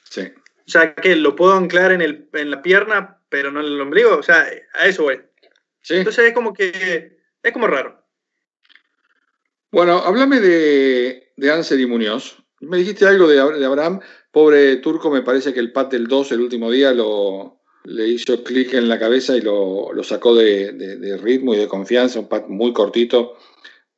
[0.04, 0.32] Sí.
[0.66, 3.80] O sea, que lo puedo anclar en, el, en la pierna, pero no en el
[3.80, 4.16] ombligo.
[4.16, 5.20] O sea, a eso voy.
[5.82, 5.96] Sí.
[5.96, 7.18] Entonces es como que.
[7.42, 8.04] Es como raro.
[9.70, 12.42] Bueno, háblame de, de Ansel y Muñoz.
[12.60, 14.00] Me dijiste algo de, de Abraham.
[14.32, 18.42] Pobre turco, me parece que el pat del 2 el último día lo, le hizo
[18.44, 22.20] clic en la cabeza y lo, lo sacó de, de, de, ritmo y de confianza,
[22.20, 23.36] un pad muy cortito,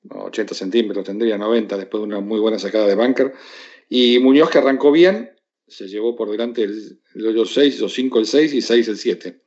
[0.09, 3.35] 80 centímetros tendría, 90, después de una muy buena sacada de bunker.
[3.88, 5.33] Y Muñoz que arrancó bien,
[5.70, 8.96] se llevó por delante el, el hoyo 6, o 5 el 6 y 6 el
[8.96, 9.42] 7.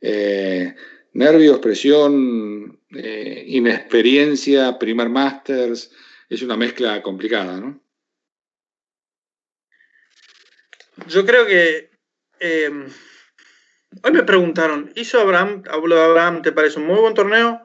[0.00, 0.74] Eh,
[1.12, 5.90] nervios, presión, eh, inexperiencia, primer masters,
[6.28, 7.82] es una mezcla complicada, ¿no?
[11.08, 11.90] Yo creo que
[12.40, 12.70] eh,
[14.02, 17.62] Hoy me preguntaron, ¿hizo Abraham, hablo de Abraham, ¿te parece un muy buen torneo?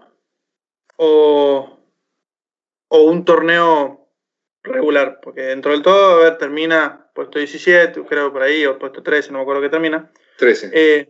[0.96, 1.80] ¿O,
[2.88, 4.10] o un torneo
[4.64, 5.20] regular?
[5.22, 9.32] Porque dentro del todo, a ver, termina puesto 17, creo por ahí, o puesto 13,
[9.32, 10.12] no me acuerdo qué termina.
[10.38, 10.72] 13.
[10.74, 11.10] Eh,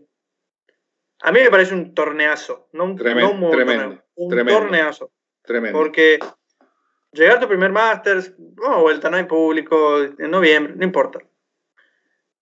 [1.22, 4.60] a mí me parece un torneazo, no un, tremendo, no un, tremendo, torneo, un tremendo,
[4.60, 5.12] torneazo.
[5.44, 5.80] Tremendo.
[5.80, 6.20] Porque
[7.14, 11.20] llegar a tu primer Masters, oh, vuelta, no hay público, en noviembre, no importa.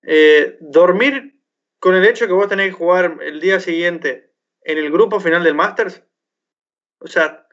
[0.01, 1.39] Eh, dormir
[1.79, 5.43] con el hecho que vos tenés que jugar el día siguiente en el grupo final
[5.43, 6.03] del Masters,
[6.99, 7.47] O sea,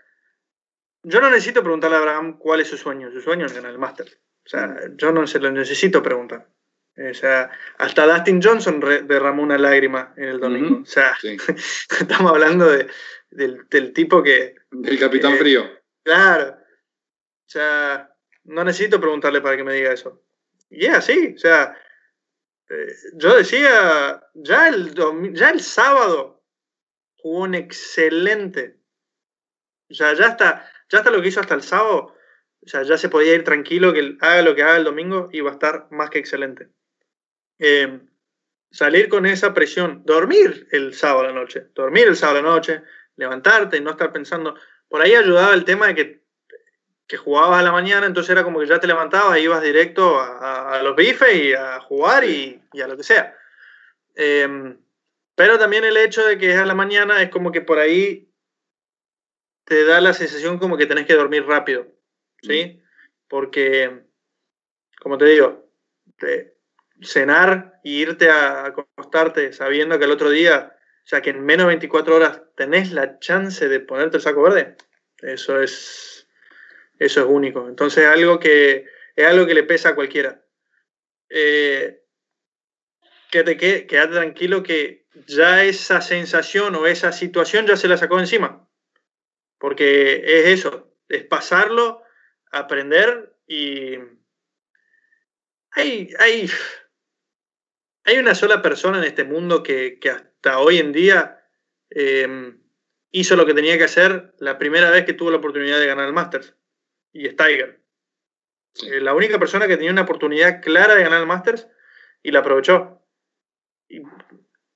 [1.03, 3.13] yo no necesito preguntarle a Abraham cuál es su sueño.
[3.13, 4.07] Su sueño es ganar el Master.
[4.47, 6.47] O sea, yo no se lo necesito preguntar.
[6.97, 10.83] O sea, hasta Dustin Johnson derramó una lágrima en el domingo.
[10.83, 11.15] O sea,
[12.01, 12.89] estamos hablando de,
[13.31, 14.55] del, tipo que...
[14.71, 15.69] Del capitán frío.
[16.05, 16.57] Claro.
[16.59, 20.23] O sea, no necesito preguntarle para que me diga eso.
[20.71, 21.35] Y es así.
[21.35, 21.77] O sea,
[22.71, 24.95] eh, yo decía, ya el,
[25.35, 26.43] ya el sábado
[27.17, 28.79] jugó un excelente.
[29.91, 32.16] O sea, ya está, ya está lo que hizo hasta el sábado.
[32.67, 35.41] O sea, ya se podía ir tranquilo que haga lo que haga el domingo y
[35.41, 36.69] va a estar más que excelente.
[37.61, 38.01] Eh,
[38.73, 42.49] salir con esa presión, dormir el sábado a la noche, dormir el sábado a la
[42.51, 42.83] noche,
[43.15, 44.57] levantarte y no estar pensando.
[44.89, 46.25] Por ahí ayudaba el tema de que,
[47.07, 50.21] que jugabas a la mañana, entonces era como que ya te levantabas e ibas directo
[50.21, 53.37] a, los bifes y a jugar y, a lo que sea.
[54.17, 54.77] Em,
[55.37, 58.29] pero también el hecho de que es a la mañana es como que por ahí
[59.65, 61.96] te da la sensación como que tenés que dormir rápido,
[62.47, 62.83] ¿sí?
[63.29, 64.03] Porque,
[65.01, 65.69] como te digo,
[67.03, 71.67] cenar e irte a acostarte sabiendo que el otro día o sea, que en menos
[71.67, 74.75] de 24 horas tenés la chance de ponerte el saco verde.
[75.19, 76.27] Eso es,
[76.99, 77.69] eso es único.
[77.69, 80.45] Entonces, algo que, es algo que le pesa a cualquiera.
[81.29, 82.03] Eh,
[83.31, 88.69] quédate, quédate tranquilo que ya esa sensación o esa situación ya se la sacó encima.
[89.59, 92.03] Porque es eso, es pasarlo,
[92.51, 93.97] aprender y
[95.73, 96.51] hay, hay,
[98.05, 100.15] hay una sola persona en este mundo que, que,
[100.57, 101.45] hoy en día
[101.91, 102.63] em,
[103.11, 106.07] hizo lo que tenía que hacer la primera vez que tuvo la oportunidad de ganar
[106.07, 106.55] el Masters.
[107.13, 107.83] Y es Tiger.
[108.85, 111.69] Eh, la única persona que tenía una oportunidad clara de ganar el Masters
[112.23, 113.03] y la aprovechó.
[113.89, 114.03] Y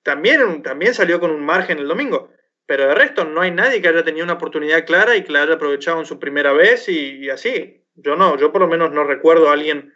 [0.02, 2.32] también, también salió con un margen el domingo.
[2.70, 5.42] Pero de resto, no hay nadie que haya tenido una oportunidad clara y que la
[5.42, 7.82] haya aprovechado en su primera vez y, así.
[7.96, 9.92] Yo no, yo por lo menos no recuerdo a alguien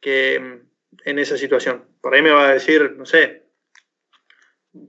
[0.00, 0.66] que em,
[1.04, 1.84] en esa situación.
[2.00, 3.44] Por ahí me va a decir, no sé,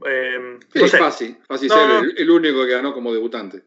[0.08, 3.62] eh, no fácil, fácil ser El, único que ganó como debutante.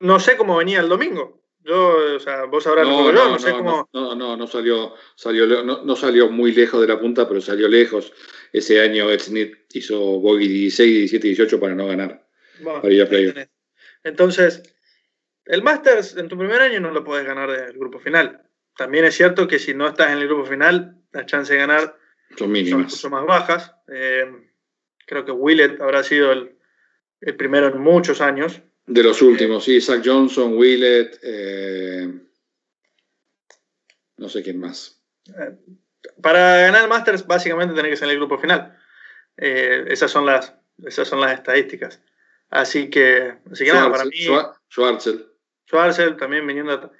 [0.00, 1.42] No sé cómo venía el domingo.
[1.60, 3.88] Yo, o sea, vos sabrás no, no, sé cómo.
[3.94, 8.12] No, no, no salió, salió no, salió muy lejos de la punta, pero salió lejos.
[8.52, 12.26] Ese año Ed Smith hizo bogey 16, 17, 18 para no ganar.
[12.64, 13.48] Para ir a
[14.04, 14.62] Entonces,
[15.44, 18.42] el Masters en tu primer año no lo puedes ganar del grupo final.
[18.76, 21.96] También es cierto que si no estás en el grupo final, las chances de ganar
[22.36, 22.94] son mínimas.
[22.94, 23.74] Son más bajas.
[23.88, 24.26] Eh,
[25.10, 26.56] Creo que Willett habrá sido el,
[27.36, 28.62] primero en muchos años.
[28.86, 32.08] De los últimos, sí, Zach Johnson, Willett, eh,
[34.18, 35.02] no sé quién más.
[35.26, 35.56] Eh,
[36.22, 38.78] para ganar el Masters, básicamente tiene que ser en el grupo final.
[39.36, 40.54] Esas, son las,
[40.86, 42.00] esas son las estadísticas.
[42.50, 44.26] Así que, así que nada, para mí.
[44.68, 45.26] Schwarzel.
[45.66, 46.92] Schwarzel también viniendo.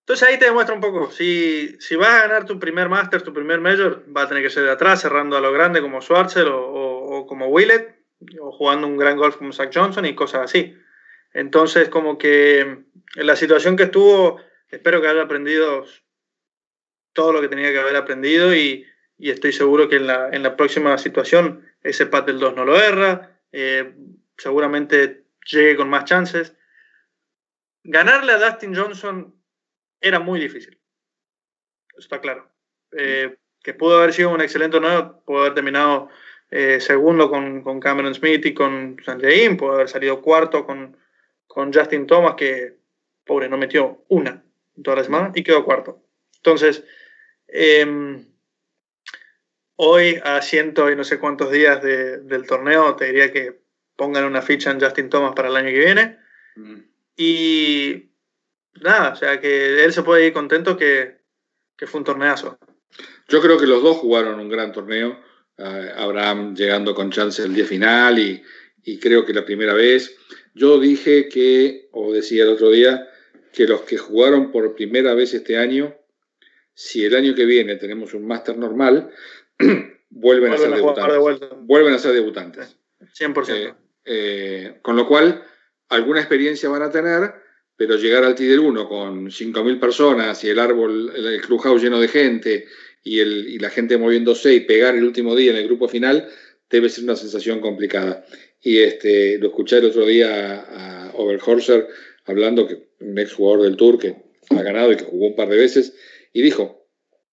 [0.00, 3.34] Entonces ahí te demuestra un poco, si, si vas a ganar tu primer Master, tu
[3.34, 6.46] primer Major, va a tener que ser de atrás, cerrando a lo grande como Schwarzer
[6.50, 7.94] o, como Willett,
[8.40, 10.74] o jugando un gran golf como Zach Johnson y cosas así.
[11.34, 14.40] Entonces como que en la situación que estuvo,
[14.70, 15.84] espero que haya aprendido
[17.12, 18.86] todo lo que tenía que haber aprendido y,
[19.18, 22.80] estoy seguro que en la, en la, próxima situación ese pat del 2 no lo
[22.80, 23.94] erra, eh,
[24.36, 26.54] seguramente llegue con más chances.
[27.84, 29.34] Ganarle a Dustin Johnson
[30.00, 30.78] era muy difícil.
[31.96, 32.50] Está claro.
[32.92, 36.08] Eh, que pudo haber sido un excelente honor, pudo haber terminado
[36.50, 40.96] eh, segundo con, Cameron Smith y con Sanjay pudo haber salido cuarto con,
[41.46, 42.78] con Justin Thomas, que
[43.24, 44.42] pobre, no metió una
[44.82, 46.02] toda la semana y quedó cuarto.
[46.36, 46.84] Entonces,
[47.48, 48.24] em,
[49.80, 53.60] hoy a ciento y no sé cuántos días del torneo, te diría que
[53.96, 56.18] pongan una ficha en Justin Thomas para el año que viene.
[56.56, 56.80] Mm.
[57.16, 58.10] Y
[58.80, 61.18] nada, o sea que él se puede ir contento que,
[61.86, 62.58] fue un torneazo.
[63.28, 65.18] Yo creo que los dos jugaron un gran torneo.
[65.56, 68.42] Eh, Abraham llegando con chance el día final y,
[69.00, 70.16] creo que la primera vez.
[70.54, 73.08] Yo dije que, o decía el otro día,
[73.52, 75.94] que los que jugaron por primera vez este año,
[76.74, 79.10] si el año que viene tenemos un máster normal,
[80.10, 81.48] vuelven, a ser debutantes.
[81.60, 82.76] Vuelven a ser debutantes.
[83.00, 83.48] 100%.
[83.50, 85.42] Eh, eh, con lo cual,
[85.88, 90.58] alguna experiencia van a tener pero llegar al Tider 1 con 5.000 personas y el
[90.58, 92.66] árbol, el clubhouse lleno de gente
[93.04, 96.28] y, el, y la gente moviéndose y pegar el último día en el grupo final,
[96.68, 98.26] debe ser una sensación complicada.
[98.60, 101.86] Y este, lo escuché el otro día a, Overhorser
[102.26, 104.16] hablando, que un ex jugador del Tour que
[104.50, 105.94] ha ganado y que jugó un par de veces,
[106.32, 106.77] y dijo,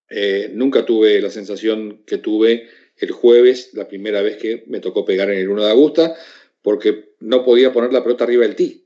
[0.10, 5.06] eh, nunca tuve la sensación que tuve el jueves, la primera vez que me tocó
[5.06, 6.16] pegar en el 1 de Augusta,
[6.62, 8.86] porque no podía poner la pelota arriba del tee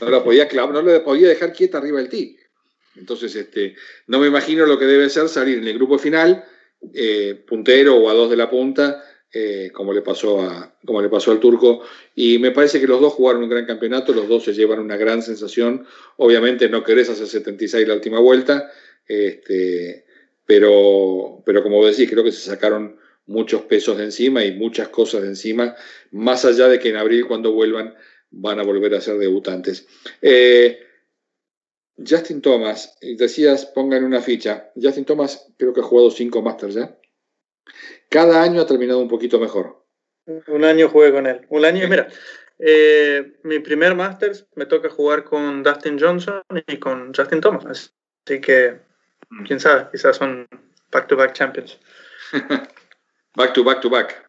[0.00, 2.36] No la podía no la podía dejar quieta arriba del tee.
[2.96, 3.74] Entonces, este,
[4.06, 6.44] no me imagino lo que debe ser salir en el grupo final,
[6.94, 11.08] eh, puntero o a dos de la punta, eh, como, le pasó a, como le
[11.08, 11.82] pasó al turco.
[12.14, 14.96] Y me parece que los dos jugaron un gran campeonato, los dos se llevan una
[14.96, 15.86] gran sensación.
[16.18, 18.70] Obviamente no querés hacer 76 la última vuelta,
[19.06, 20.04] este,
[20.46, 25.22] pero, pero como decís, creo que se sacaron muchos pesos de encima y muchas cosas
[25.22, 25.76] de encima,
[26.10, 27.94] más allá de que en abril cuando vuelvan
[28.30, 29.86] van a volver a ser debutantes.
[30.20, 30.78] Eh,
[31.96, 34.70] Justin Thomas, decías, pongan una ficha.
[34.80, 36.98] Justin Thomas creo que ha jugado cinco Masters ya.
[38.08, 39.84] Cada año ha terminado un poquito mejor.
[40.48, 41.46] Un año jugué con él.
[41.50, 42.08] Un año, mira,
[42.58, 47.94] eh, mi primer Masters me toca jugar con Dustin Johnson y con Justin Thomas.
[48.26, 48.91] Así que.
[49.46, 50.46] Quién sabe, quizás son
[50.90, 51.78] back-to-back champions.
[53.36, 54.28] back to back to back.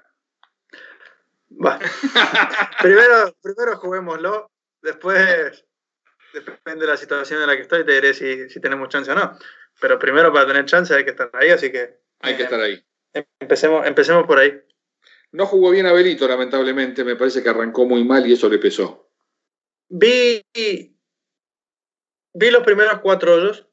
[1.63, 1.79] Va.
[2.81, 5.65] primero, primero juguémoslo, después
[6.33, 9.15] depende de la situación en la que estoy, te diré si, si tenemos chance o
[9.15, 9.37] no.
[9.79, 11.99] Pero primero para tener chance hay que estar ahí, así que...
[12.19, 12.83] Hay que estar ahí.
[13.39, 14.59] Empecemos, empecemos por ahí.
[15.31, 17.03] No jugó bien a Belito, lamentablemente.
[17.03, 19.09] Me parece que arrancó muy mal y eso le pesó.
[19.89, 20.43] Vi,
[22.33, 23.67] vi los primeros cuatro hoyos.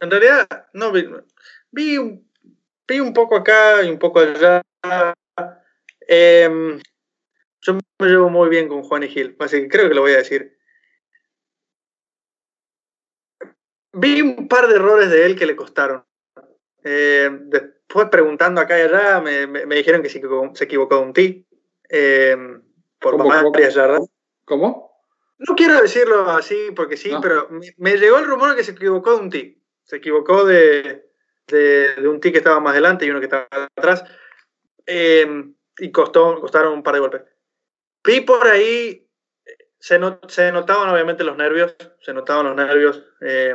[0.00, 1.08] En realidad, no vi.
[1.70, 1.98] Vi,
[2.86, 4.62] vi un poco acá y un poco allá.
[6.06, 6.80] Em,
[7.60, 10.12] yo me llevo muy bien con Juan y Gil, así que creo que lo voy
[10.12, 10.58] a decir.
[13.92, 16.04] Vi un par de errores de él que le costaron.
[16.82, 21.12] Eh, después preguntando acá y allá, me, me, dijeron que se equivocó, se equivocó un
[21.12, 21.46] ti.
[21.88, 22.36] Eh,
[23.00, 24.06] por ¿Cómo, varias yardas.
[24.44, 24.90] ¿Cómo?
[25.38, 27.48] No quiero decirlo así porque sí, pero
[27.78, 29.59] me, llegó el rumor que se equivocó de un ti.
[29.84, 31.10] Se equivocó de,
[31.48, 34.04] de, un ti que estaba más adelante y uno que estaba atrás.
[34.86, 37.22] Eh, y costó, costaron un par de golpes.
[38.04, 39.08] Vi por ahí,
[39.78, 43.04] se, se notaban obviamente los nervios, se notaban los nervios.
[43.20, 43.54] Eh,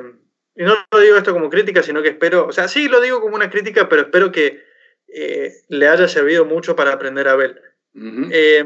[0.56, 3.20] y no lo digo esto como crítica, sino que espero, o sea, sí lo digo
[3.22, 4.64] como una crítica, pero espero que
[5.08, 7.62] eh, le haya servido mucho para aprender a ver.
[8.32, 8.66] Eh,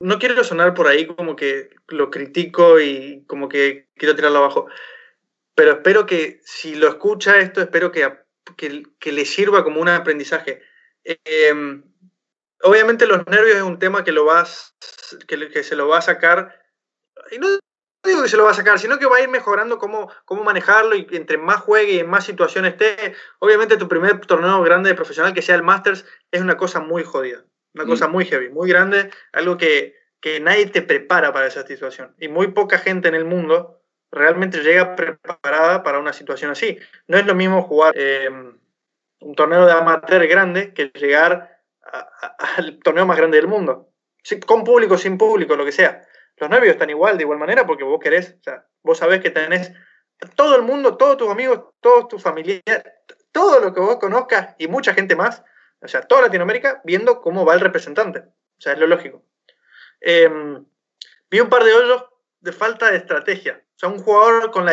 [0.00, 4.66] no quiero sonar por ahí como que lo critico y como que quiero tirarlo abajo,
[5.54, 8.12] pero espero que si lo escucha esto, espero que,
[8.56, 10.62] que, le sirva como un aprendizaje.
[11.04, 11.82] Eh,
[12.62, 14.74] obviamente los nervios es un tema que, lo vas,
[15.26, 16.60] que, que se lo va a sacar,
[17.30, 17.48] y no
[18.04, 20.44] digo que se lo va a sacar, sino que va a ir mejorando cómo, cómo
[20.44, 23.14] manejarlo y entre más juegue y en más situaciones esté.
[23.38, 27.02] Obviamente tu primer torneo grande de profesional, que sea el Masters, es una cosa muy
[27.02, 28.12] jodida, una cosa mm.
[28.12, 32.14] muy heavy, muy grande, algo que, que, nadie te prepara para esa situación.
[32.18, 33.80] Y muy poca gente en el mundo
[34.14, 36.78] realmente llega preparada para una situación así.
[37.06, 38.28] No es lo mismo jugar eh,
[39.20, 41.60] un torneo de amateur grande que llegar
[42.56, 43.90] al torneo más grande del mundo.
[44.46, 47.84] Con público, sin público, lo que sea los nervios están igual, de igual manera, porque
[47.84, 49.72] vos querés, o sea, vos sabés que tenés
[50.34, 52.84] todo el mundo, todos tus amigos, todos tus familiares,
[53.32, 55.42] todo lo que vos conozcas y mucha gente más,
[55.80, 58.20] o sea, toda Latinoamérica, viendo cómo va el representante.
[58.20, 59.22] O sea, es lo lógico.
[60.00, 60.64] Em,
[61.30, 62.04] vi un par de hoyos
[62.44, 63.64] de falta de estrategia.
[63.74, 64.72] O sea, un jugador con la...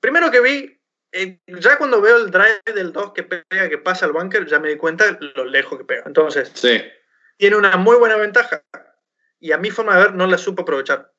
[0.00, 0.80] primero que vi,
[1.12, 4.58] eh, ya cuando veo el drive del 2 que pega, que pasa al bunker, ya
[4.58, 6.04] me di cuenta lo lejos que pega.
[6.06, 6.82] Entonces, sí.
[7.36, 8.64] tiene una muy buena ventaja
[9.38, 11.12] y a mi forma de ver no la supo aprovechar.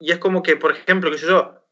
[0.00, 1.68] Y es como que, por ejemplo, que sé yo,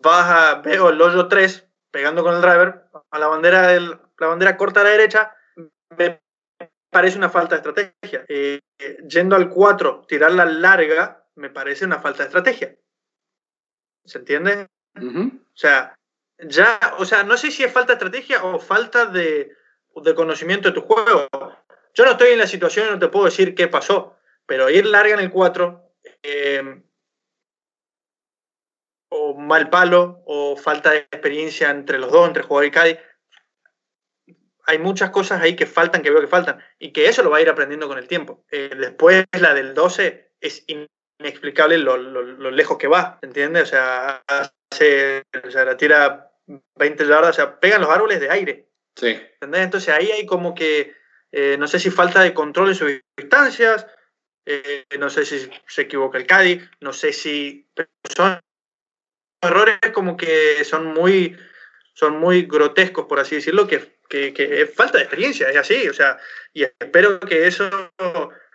[0.00, 4.26] vas a, veo el hoyo 3 pegando con el driver a la bandera, del, la
[4.28, 5.36] bandera corta a la derecha,
[5.98, 6.22] me
[6.90, 8.24] parece una falta de estrategia.
[8.28, 8.60] Eh,
[9.06, 12.76] yendo al 4, tirar la larga, me parece una falta de estrategia.
[14.04, 14.68] ¿Se entiende?
[14.96, 15.96] O sea,
[16.38, 19.52] ya, o sea, no sé si es falta de estrategia o falta de,
[19.94, 21.28] de conocimiento de tu juego.
[21.94, 24.16] Yo no estoy en la situación y no te puedo decir qué pasó,
[24.46, 25.82] pero ir larga en el 4,
[26.22, 26.82] eh,
[29.10, 32.98] o mal palo, o falta de experiencia entre los dos, entre jugador y Cádiz,
[34.64, 37.38] hay muchas cosas ahí que faltan, que veo que faltan, y que eso lo va
[37.38, 38.44] a ir aprendiendo con el tiempo.
[38.50, 40.64] Eh, después la del 12 es
[41.22, 41.96] inexplicable lo,
[42.50, 43.64] lejos que va, ¿entiendes?
[43.64, 46.30] O sea, hace, o sea, la tira
[46.76, 48.68] 20 yardas, o sea, pegan los árboles de aire.
[48.96, 49.18] Sí.
[49.34, 49.62] ¿Entendés?
[49.62, 50.94] Entonces ahí hay como que,
[51.30, 53.86] eh, no sé si falta de control en sus distancias,
[54.44, 57.68] eh, no sé si se equivoca el Cádiz, no sé si
[58.14, 58.40] son
[59.40, 61.36] errores como que son muy,
[61.94, 65.94] son muy grotescos, por así decirlo, que, que, es falta de experiencia, es así, o
[65.94, 66.18] sea,
[66.52, 67.70] y espero que eso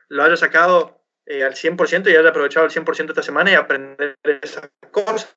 [0.10, 4.18] lo haya sacado eh, al 100% y haya aprovechado al 100% esta semana y aprender
[4.42, 5.36] esas cosas.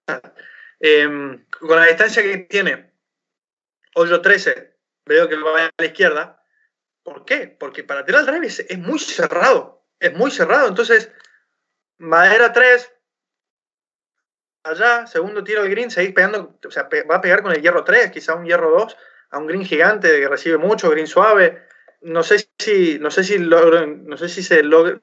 [0.79, 2.93] Em, con la distancia que tiene,
[3.95, 6.43] hoyo 13, veo que va a la izquierda.
[7.03, 7.49] ¿Por qué?
[7.49, 10.67] Porque para tirar el drive es muy cerrado es muy cerrado.
[10.67, 11.13] Entonces,
[11.99, 12.93] madera 3,
[14.65, 17.85] allá, segundo tiro al green, seguís pegando, o sea, va a pegar con el hierro
[17.85, 18.97] 3, quizá un hierro 2,
[19.31, 21.63] a un green gigante que recibe mucho, green suave.
[22.01, 25.01] No sé si, no sé si no sé si se logra,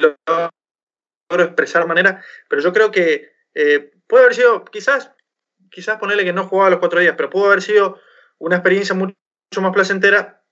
[0.00, 5.12] logro expresar manera, pero yo creo que eh, puede haber sido, quizás,
[5.70, 8.00] quizás ponerle que no jugaba los cuatro días, pero pudo haber sido
[8.38, 9.16] una experiencia mucho,
[9.60, 10.42] más placentera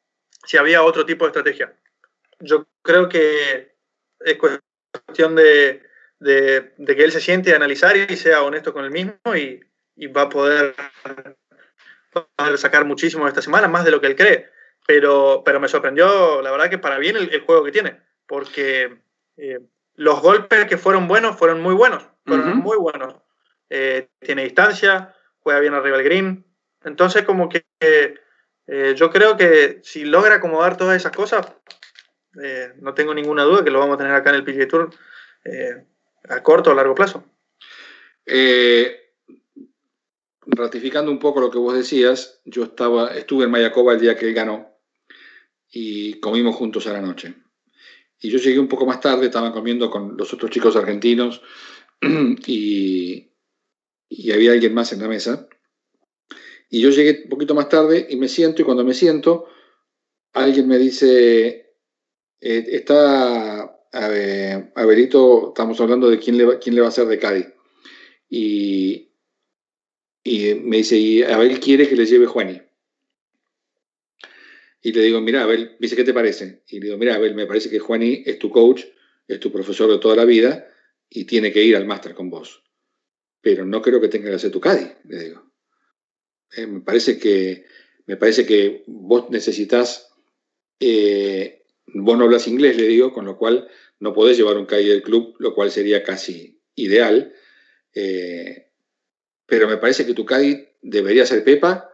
[0.47, 1.75] si había otro tipo de estrategia.
[2.41, 3.77] Yo creo que
[4.21, 5.83] es cuestión de,
[6.21, 9.61] de, que él se siente a analizar y sea honesto con él mismo y,
[10.09, 10.75] va a poder,
[12.57, 14.49] sacar muchísimo esta semana, más de lo que él cree.
[14.87, 18.99] Pero, pero me sorprendió, la verdad, que para bien el, juego que tiene, porque
[19.39, 19.61] eh,
[19.95, 23.15] los golpes que fueron buenos fueron muy buenos, fueron muy buenos.
[23.71, 26.45] Eh, tiene distancia, juega bien arriba el green.
[26.85, 31.47] Entonces, como que eh, yo creo que si logra acomodar todas esas cosas,
[32.77, 34.91] no tengo ninguna duda que lo vamos a tener acá en el PGA Tour
[36.29, 37.25] a corto o largo plazo.
[40.47, 44.29] Ratificando un poco lo que vos decías, yo estaba, estuve en Mayacoba el día que
[44.29, 44.79] él ganó
[45.71, 47.35] y comimos juntos a la noche.
[48.21, 51.43] Y yo llegué un poco más tarde, estaban comiendo con los otros chicos argentinos
[52.47, 53.31] y,
[54.09, 55.49] y había alguien más en la mesa.
[56.71, 59.47] Y yo llegué un poquito más tarde y me siento y cuando me siento,
[60.33, 61.75] alguien me dice,
[62.41, 67.19] eh, está Abelito, estamos hablando de quién le va, quién le va a hacer de
[67.19, 67.47] Cádiz.
[68.29, 69.13] Y,
[70.23, 72.61] y me dice, y Abel quiere que le lleve Juani.
[74.81, 76.63] Y le digo, mira, Abel, dice, ¿qué te parece?
[76.69, 78.85] Y le digo, mira, Abel, me parece que Juani es tu coach,
[79.27, 80.69] es tu profesor de toda la vida
[81.11, 82.63] y tiene que ir al máster con vos.
[83.41, 85.53] Pero no creo que tenga que hacer tu Cádiz, le digo.
[86.57, 87.65] Eh, me, parece que,
[88.07, 90.11] me parece que vos necesitas
[90.81, 91.59] eh,
[91.95, 93.69] Vos no hablas inglés, le digo, con lo cual
[94.01, 97.33] no podés llevar un calle del club, lo cual sería casi ideal.
[97.95, 98.69] Eh,
[99.47, 101.91] pero me parece que tu Cádiz debería ser Pepa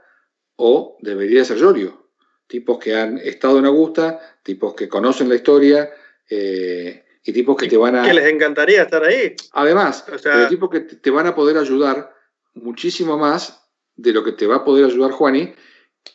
[0.56, 2.03] o debería ser Llorio.
[2.46, 5.90] Tipos que han estado en Augusta, tipos que conocen la historia
[6.28, 8.06] eh, y tipos que te van a.
[8.06, 9.34] Que les encantaría estar ahí.
[9.52, 10.04] Además,
[10.48, 12.14] tipos que te van a poder ayudar
[12.54, 13.62] muchísimo más
[13.96, 15.54] de lo que te va a poder ayudar Juani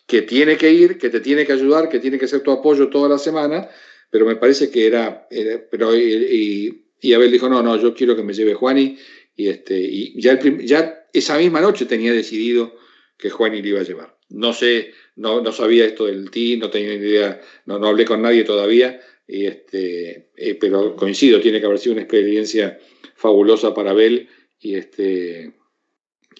[0.06, 2.90] que tiene que ir, que te tiene que ayudar, que tiene que ser tu apoyo
[2.90, 3.70] toda la semana,
[4.10, 5.28] pero me parece que era,
[5.70, 8.98] pero y, Abel dijo, no, no, yo quiero que me lleve Juani,
[9.36, 12.76] y, este, y ya, ya esa misma noche tenía decidido
[13.18, 14.18] que Juani le iba a llevar.
[14.30, 18.06] No sé, no, no sabía esto del team, no tenía ni idea, no, no hablé
[18.06, 22.80] con nadie todavía, y este, eh, pero coincido, tiene que haber sido una experiencia
[23.16, 25.54] fabulosa para Abel, y este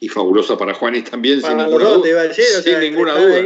[0.02, 2.34] y fabulosa para Juanis también, sin ninguna duda.
[2.34, 3.44] sin ninguna duda.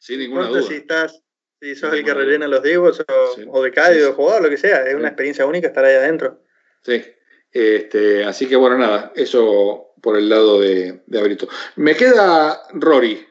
[0.00, 0.62] sin ninguna duda.
[0.62, 1.22] Si, estás,
[1.60, 3.04] si sos el que rellena los divos
[3.46, 6.42] o, de Cádiz o jugador, lo que sea, es una experiencia única estar ahí adentro.
[6.82, 7.02] Sí.
[7.52, 11.48] Este, así que bueno, nada, eso por el lado de, de Abrito.
[11.76, 13.26] Me queda Rory.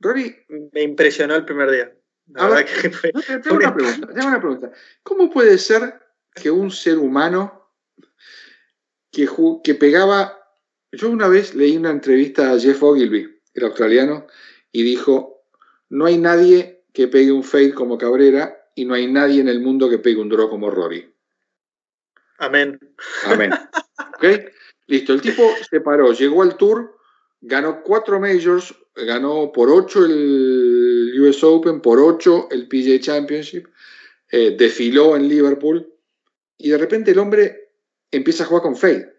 [0.00, 0.36] Rory.
[0.72, 1.94] Me impresionó el primer día.
[3.42, 4.72] tengo, una pregunta, tengo una pregunta.
[5.02, 6.00] ¿Cómo puede ser
[6.34, 7.72] que un ser humano
[9.10, 9.28] que,
[9.64, 10.38] que pegaba
[10.92, 14.26] yo una vez leí una entrevista a Jeff Ogilvy, el australiano,
[14.72, 15.44] y dijo,
[15.88, 19.60] no hay nadie que pegue un fade como Cabrera y no hay nadie en el
[19.60, 21.14] mundo que pegue un draw como Rory.
[22.38, 22.78] Amén.
[23.24, 23.50] Amén.
[24.14, 24.24] ¿Ok?
[24.86, 26.96] Listo, el tipo se paró, llegó al tour,
[27.40, 28.74] ganó cuatro majors,
[29.04, 33.66] ganó por ocho el US Open, por ocho el PGA Championship,
[34.30, 35.92] eh, desfiló en Liverpool
[36.56, 37.72] y de repente el hombre
[38.10, 39.14] empieza a jugar con fade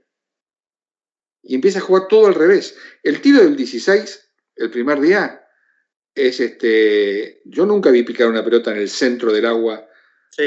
[1.41, 2.77] y empieza a jugar todo al revés.
[3.03, 5.45] El tiro del 16, el primer día,
[6.15, 7.41] es este.
[7.45, 9.87] Yo nunca vi picar una pelota en el centro del agua.
[10.31, 10.43] Sí,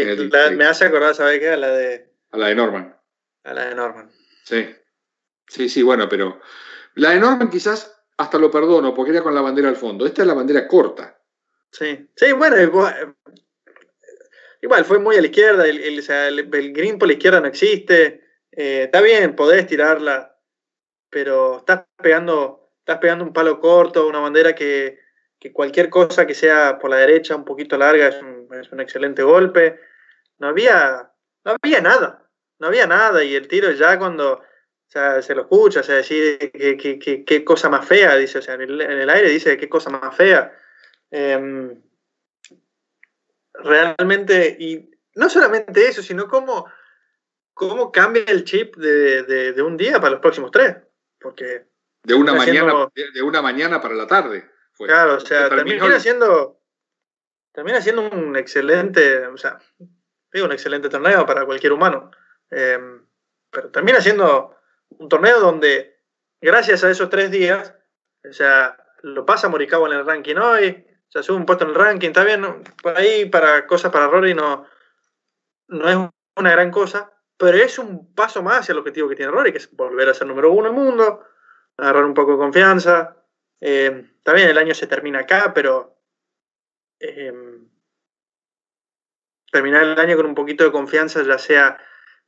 [0.57, 1.49] me hace acordar, ¿sabes qué?
[1.49, 2.11] A la de.
[2.31, 2.97] A la de Norman.
[3.45, 4.11] A la de Norman.
[4.45, 4.69] Sí.
[5.49, 6.41] Sí, sí, bueno, pero.
[6.95, 10.07] La de Norman quizás hasta lo perdono, porque era con la bandera al fondo.
[10.07, 11.19] Esta es la bandera corta.
[11.71, 12.57] Sí, sí, bueno,
[14.61, 18.23] igual fue muy a la izquierda, el, el, green por la izquierda no existe.
[18.51, 20.33] Eh, está bien, podés tirarla
[21.13, 24.99] pero estás pegando, estás pegando un palo corto, una bandera que,
[25.53, 29.79] cualquier cosa que sea por la derecha un poquito larga es un, excelente golpe.
[30.39, 31.13] No había,
[31.45, 33.23] no había nada, no había nada.
[33.23, 34.41] Y el tiro ya cuando
[35.23, 39.11] se lo escucha, o sea, decir qué cosa más fea, dice, o sea, en el,
[39.11, 40.57] aire dice qué cosa más fea.
[41.11, 41.83] Em,
[43.55, 46.67] realmente, y no solamente eso, sino cómo,
[47.55, 50.77] cómo cambia el chip de un día para los próximos tres
[51.23, 51.65] porque...
[52.03, 54.51] De una, mañana, de una mañana para la tarde.
[54.77, 56.61] claro, o sea, termina siendo,
[57.53, 59.61] termina siendo un excelente, o sea,
[60.33, 62.11] digo, un excelente torneo para cualquier humano.
[62.51, 63.07] Em,
[63.51, 64.57] pero termina siendo
[64.99, 66.01] un torneo donde,
[66.41, 67.75] gracias a esos tres días,
[68.29, 71.77] o sea, lo pasa Morikawa en el ranking hoy, se sube un puesto en el
[71.77, 74.67] ranking, está bien, para cosas para Rory no,
[75.69, 79.33] no es una gran cosa, pero es un paso más hacia el objetivo que tiene
[79.33, 81.25] Rory, que es volver a ser número uno en el mundo,
[81.77, 83.17] agarrar un poco de confianza.
[83.61, 83.91] Eh,
[84.25, 85.99] bien, el año se termina acá, pero
[87.01, 87.33] eh,
[89.51, 91.79] terminar el año con un poquito de confianza, ya sea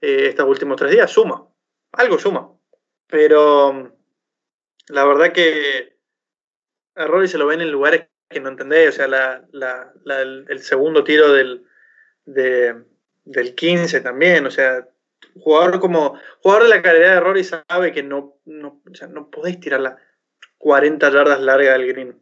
[0.00, 1.48] eh, estos últimos tres días, suma,
[1.92, 2.53] algo suma.
[3.06, 3.92] Pero
[4.88, 5.96] la verdad que
[6.94, 9.44] a Rory se lo ven en lugares que no entendés, o sea,
[10.48, 11.66] el, segundo tiro del,
[12.24, 14.88] del 15 también, o sea,
[15.40, 19.80] jugador como jugador de la calidad de Rory sabe que no, no, no podéis tirar
[19.80, 19.96] las
[20.58, 22.20] 40 yardas largas del green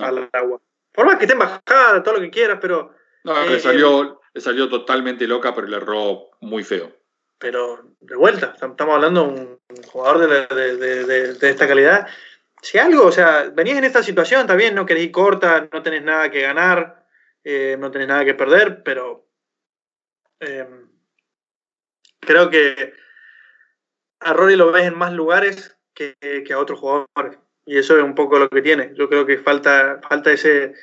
[0.00, 0.60] al agua.
[0.92, 2.94] Por más que esté en bajada, todo lo que quieras, pero.
[3.24, 6.92] No, le, eh, salió, le salió totalmente loca, pero le erró muy feo.
[7.38, 12.08] Pero de vuelta, estamos hablando de un jugador de, esta calidad.
[12.62, 15.82] Si algo, o sea, venís en esta situación, está bien, no querés ir corta, no
[15.82, 17.06] tenés nada que ganar,
[17.42, 19.26] eh, no tenés nada que perder, pero
[20.40, 20.66] eh,
[22.20, 22.92] creo que
[24.20, 27.38] a Rory lo ves en más lugares que, a otros jugadores.
[27.66, 28.92] Y eso es un poco lo que tiene.
[28.94, 30.74] Yo creo que falta, falta ese,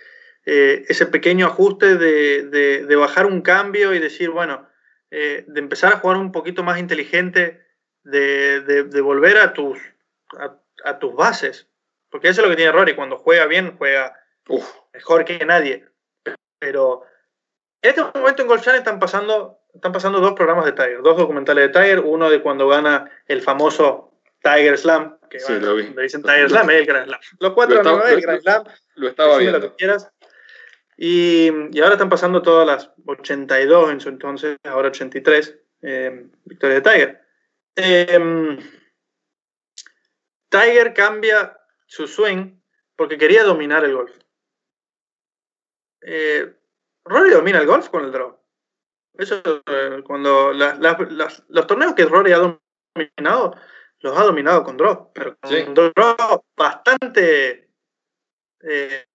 [0.46, 4.68] eh, ese pequeño ajuste de, bajar un cambio y decir, bueno,
[5.12, 7.67] eh, de empezar a jugar un poquito más inteligente,
[8.12, 9.80] de, volver a tus,
[10.84, 11.68] a, tus bases.
[12.10, 12.96] Porque eso es lo que tiene Rory.
[12.96, 14.18] Cuando juega bien, juega
[14.94, 15.86] mejor que nadie.
[16.60, 17.04] Pero
[17.82, 21.18] en este momento en Golf Channel están pasando están pasando dos programas de Tiger, dos
[21.18, 25.90] documentales de Tiger, uno de cuando gana el famoso Tiger Slam, que sí, lo vi.
[25.90, 27.20] le dicen Tiger Slam, es el Grand Slam.
[27.40, 28.64] Los cuatro no el Grand Slam.
[28.96, 29.60] Lo estaba viendo.
[29.60, 30.12] Lo que quieras.
[30.98, 36.76] Y, y, ahora están pasando todas las 82 en su entonces, ahora 83, eh, victoria
[36.76, 37.27] de Tiger.
[37.80, 38.58] Eh,
[40.50, 41.56] Tiger cambia
[41.86, 42.60] su swing
[42.96, 44.18] porque quería dominar el golf.
[46.02, 46.56] Eh,
[47.06, 48.36] Rory domina el golf con el draw.
[49.14, 53.56] Eso, eh, cuando los torneos que Rory ha dominado,
[54.00, 57.72] los ha dominado con drop, pero con un drop bastante
[58.62, 59.06] eh,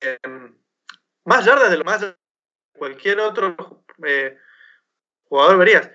[0.00, 0.58] em,
[1.24, 2.16] más yardas de lo más
[2.72, 3.84] cualquier otro
[5.24, 5.90] jugador verías.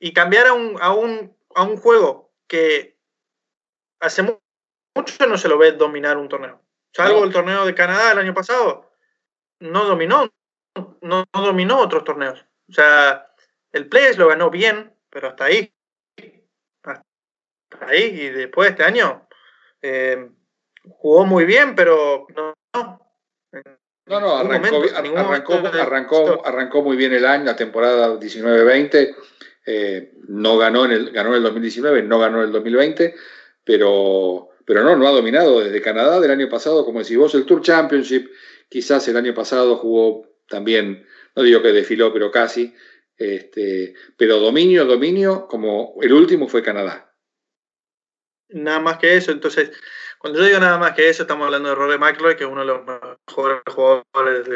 [0.00, 2.98] Y cambiar a un, a, un, a un juego que
[4.00, 6.60] hace mucho no se lo ve dominar un torneo.
[6.92, 8.90] Salvo el torneo de Canadá el año pasado,
[9.60, 10.28] no dominó,
[11.02, 12.44] no dominó otros torneos.
[12.68, 13.30] O sea,
[13.72, 15.72] el Players lo ganó bien, pero hasta ahí.
[16.82, 18.04] Hasta ahí.
[18.04, 19.28] Y después de este año
[19.82, 20.30] eh,
[20.88, 22.54] jugó muy bien, pero no.
[24.06, 24.82] No, no, arrancó,
[25.78, 29.14] arrancó, arrancó, muy bien el año, la temporada 19-20.
[29.72, 33.14] Eh, no ganó en, el, ganó en el 2019, no ganó en el 2020,
[33.62, 37.46] pero, pero no, no ha dominado desde Canadá del año pasado, como decís vos, el
[37.46, 38.30] Tour Championship.
[38.68, 41.06] Quizás el año pasado jugó también
[41.36, 42.74] no digo que desfiló, pero casi,
[43.16, 47.14] este, pero dominio, dominio, como el último fue Canadá.
[48.48, 49.70] Nada más que eso, entonces,
[50.18, 52.62] cuando yo digo nada más que eso, estamos hablando de Rory McIlroy, que es uno
[52.62, 54.48] de los mejores jugadores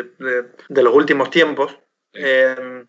[0.69, 1.79] de, los últimos tiempos.
[2.13, 2.85] Eh,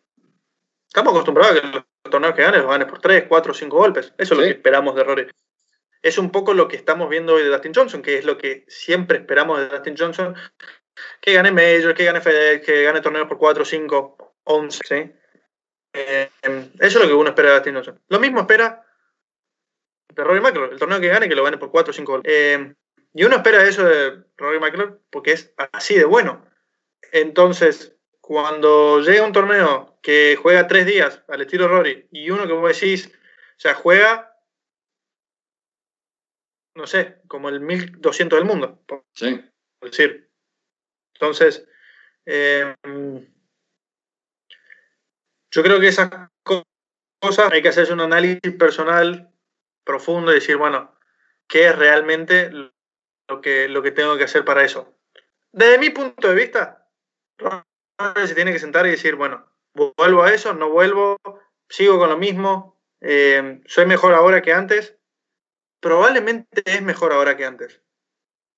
[0.88, 4.14] estamos acostumbrados a que los torneos que ganes los ganes por 3, 4, 5 golpes.
[4.18, 5.28] Eso es lo que esperamos de Rory.
[6.02, 8.66] Es un poco lo que estamos viendo hoy de Dustin Johnson, que es lo que
[8.68, 10.36] siempre esperamos de Dustin Johnson,
[11.20, 15.12] que gane Major, que gane FedEx, que gane torneos por 4, 5, 11, ¿sí?
[15.94, 18.02] Eh, eso es lo que uno espera de Dustin Johnson.
[18.10, 18.86] Lo mismo espera
[20.14, 22.26] de Rory McIlroy, el torneo que gane, que lo gane por 4 o 5 goles.
[22.28, 22.74] Eh,
[23.14, 26.46] y uno espera eso de Rory McIlroy porque es así de bueno.
[27.12, 27.95] Entonces,
[28.26, 32.74] cuando llega un torneo que juega 3 días al estilo Rory y uno que vos
[32.74, 34.36] decís, o sea, juega,
[36.74, 38.84] no sé, como el 1200 del mundo.
[39.14, 39.46] Sí.
[39.78, 40.28] Por decir,
[41.14, 41.68] entonces,
[42.26, 43.32] em,
[45.52, 46.10] yo creo que esas
[46.42, 49.32] cosas hay que hacerse un análisis personal
[49.84, 50.98] profundo y decir, bueno,
[51.48, 54.98] ¿qué es realmente lo que, lo que tengo que hacer para eso?
[55.52, 56.90] Desde mi punto de vista,
[58.26, 61.18] se tiene que sentar y decir, bueno, vuelvo a eso, no vuelvo,
[61.70, 64.98] sigo con lo mismo, em, soy mejor ahora que antes.
[65.82, 67.82] Probablemente es mejor ahora que antes.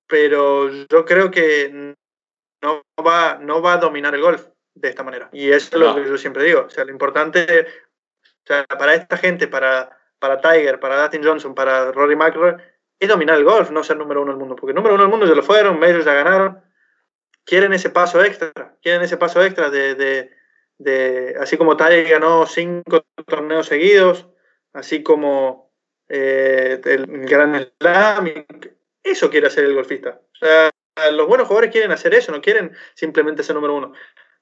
[0.08, 1.96] Pero yo creo que
[2.62, 5.30] no va, no va a dominar el golf de esta manera.
[5.34, 6.62] Y eso es lo que yo siempre digo.
[6.62, 7.68] O sea, lo importante,
[8.24, 12.56] o sea, para esta gente, para, para Tiger, para Dustin Johnson, para Rory McIlroy,
[13.00, 14.56] es dominar el golf, no ser número uno del mundo.
[14.56, 16.62] Porque número uno del mundo ya lo fueron, ellos ya ganaron.
[17.48, 20.32] Quieren ese paso extra, quieren ese paso extra de, de,
[20.78, 24.28] de así como Tiger ganó cinco torneos seguidos,
[24.74, 25.72] así como
[26.10, 28.46] eh, el Gran Slam.
[29.02, 30.20] Eso quiere hacer el golfista.
[30.34, 30.70] O sea,
[31.14, 33.94] los buenos jugadores quieren hacer eso, no quieren simplemente ser número uno.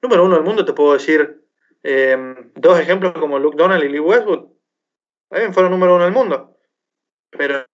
[0.02, 1.44] Número uno del mundo, te puedo decir
[1.84, 4.48] em, dos ejemplos como Luke Donald y Lee Westwood.
[5.28, 6.58] También fueron número uno del mundo.
[7.30, 7.64] Pero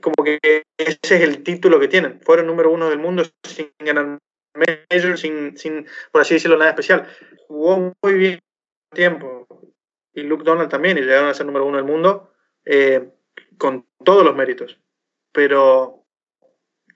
[0.00, 0.38] como que
[0.76, 2.20] ese es el título que tienen.
[2.20, 4.18] Fueron número uno del mundo sin ganar
[4.54, 7.06] major, sin, sin, por así decirlo, nada especial.
[7.46, 8.40] Jugó muy bien
[8.92, 9.46] tiempo.
[10.12, 12.32] Y Luke Donald también, y llegaron a ser número uno del mundo
[12.64, 13.10] eh,
[13.58, 14.80] con todos los méritos.
[15.32, 16.04] Pero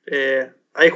[0.06, 0.92] eh, hay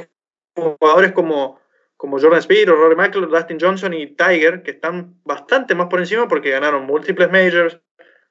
[0.55, 1.61] jugadores como,
[1.95, 5.99] como Jordan Speed o Rory McIlroy, Dustin Johnson y Tiger que están bastante más por
[5.99, 7.79] encima porque ganaron múltiples majors,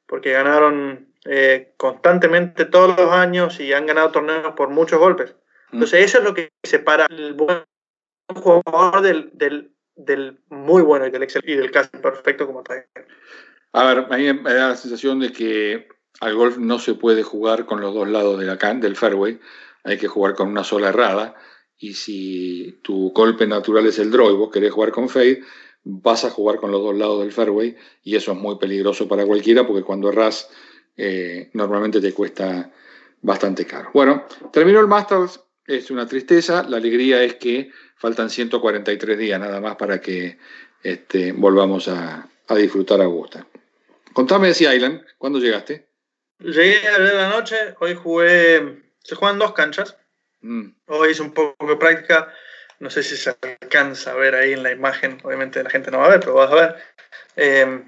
[0.06, 5.34] porque ganaron eh, constantemente todos los años y han ganado torneos por muchos golpes.
[5.70, 5.74] Mm.
[5.74, 7.64] Entonces eso es lo que separa el buen
[8.34, 9.30] jugador del,
[9.96, 12.88] del, muy bueno y del, y del casi perfecto como Tiger.
[13.72, 15.88] A ver, a mí me da la sensación de que
[16.20, 19.40] al golf no se puede jugar con los dos lados de la del fairway,
[19.82, 21.34] hay que jugar con una sola errada.
[21.76, 25.42] Y si tu golpe natural es el draw y vos querés jugar con fade,
[25.82, 29.26] vas a jugar con los dos lados del fairway y eso es muy peligroso para
[29.26, 30.50] cualquiera porque cuando erras
[30.96, 32.70] eh, normalmente te cuesta
[33.22, 33.90] bastante caro.
[33.92, 39.60] Bueno, terminó el Masters, es una tristeza, la alegría es que faltan 143 días nada
[39.60, 40.38] más para que
[40.82, 43.44] este, volvamos a, disfrutar a gusto.
[44.12, 45.88] Contame de Sea Island, ¿cuándo llegaste?
[46.38, 49.96] Llegué de la noche, hoy jugué, se juegan dos canchas,
[50.42, 50.66] mm.
[50.86, 52.32] hoy hice un poco de práctica,
[52.78, 55.98] no sé si se alcanza a ver ahí en la imagen, obviamente la gente no
[55.98, 56.76] va a ver, pero vas a ver.
[57.36, 57.82] Eh,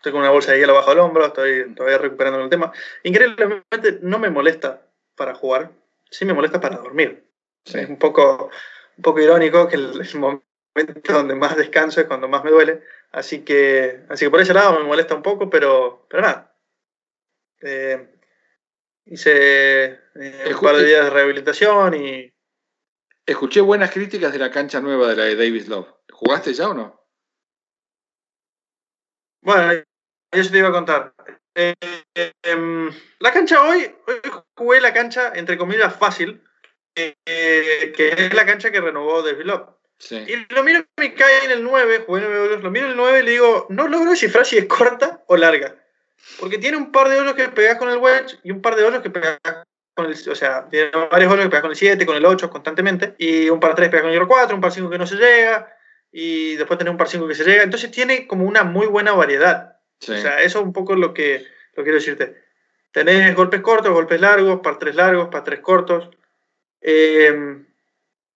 [0.00, 2.72] Estoy con una bolsa de hielo bajo el hombro, estoy todavía recuperando el tema.
[3.02, 4.80] Increíblemente no me molesta
[5.14, 5.72] para jugar,
[6.10, 7.22] sí me molesta para dormir.
[7.66, 8.48] Es un poco,
[8.96, 12.82] un poco irónico que el, momento donde más descanso es cuando más me duele.
[13.12, 16.56] Así que, así que por ese lado me molesta un poco, pero, pero nada.
[17.60, 18.08] Eh,
[19.04, 22.32] hice eh, un par de días de rehabilitación y...
[23.26, 25.88] Escuché buenas críticas de la cancha nueva de la de Davis Love.
[26.10, 27.06] ¿Jugaste ya o no?
[29.42, 29.82] Bueno,
[30.30, 31.12] eso te iba a contar.
[31.54, 31.74] Eh,
[32.42, 34.20] em, la cancha hoy, hoy
[34.56, 36.42] jugué la cancha, entre comillas, fácil,
[36.94, 39.36] eh, que es la cancha que renovó de
[39.98, 40.16] Sí.
[40.16, 42.96] Y lo miro me cae en el 9, jugué 9 hoyos, lo miro en el
[42.96, 45.76] 9 y le digo, no logro descifrar si es corta o larga.
[46.38, 48.84] Porque tiene un par de hoyos que pegas con el wedge y un par de
[48.84, 49.38] hoyos que pegas
[49.94, 50.12] con el.
[50.12, 53.14] O sea, tiene varios hoyos que pegas con el 7, con el 8 constantemente.
[53.18, 55.74] Y un par 3 pegas con el 4, un par 5 que no se llega.
[56.12, 57.62] Y después tiene un par 5 que se llega.
[57.62, 59.79] Entonces tiene como una muy buena variedad.
[60.02, 62.36] O sea, eso es un poco lo que lo quiero decirte.
[62.92, 66.08] Tenés golpes cortos, golpes largos, par 3 largos, par 3 cortos.
[66.80, 67.62] Eh,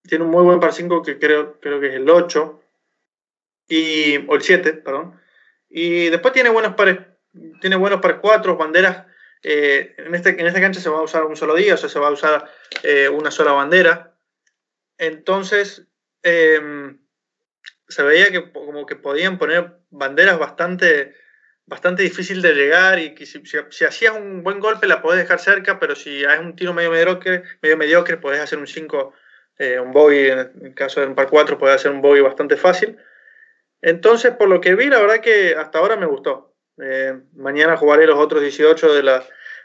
[0.02, 2.62] tiene un muy buen par 5 que creo, creo que es el 8.
[3.68, 5.20] Y, o el 7, perdón.
[5.68, 6.98] Y después tiene buenos pares,
[7.60, 9.06] tiene buenos pares 4, banderas.
[9.42, 11.88] Eh, en, este, en esta cancha se va a usar un solo día, o sea,
[11.88, 12.50] se va a usar
[12.82, 14.14] eh, una sola bandera.
[14.98, 15.86] Entonces,
[16.22, 21.14] se veía que como que podían poner banderas bastante
[21.66, 23.40] bastante difícil de llegar y que si,
[23.84, 27.42] hacías un buen golpe la podés dejar cerca, pero si haces un tiro medio mediocre,
[27.62, 29.12] medio mediocre podés hacer un 5,
[29.58, 32.56] eh, un bogey, en el caso de un par 4 podés hacer un bogey bastante
[32.56, 32.98] fácil.
[33.80, 36.54] Entonces, por lo que vi, la verdad que hasta ahora me gustó.
[36.82, 39.24] Eh, mañana jugaré los otros 18 de la,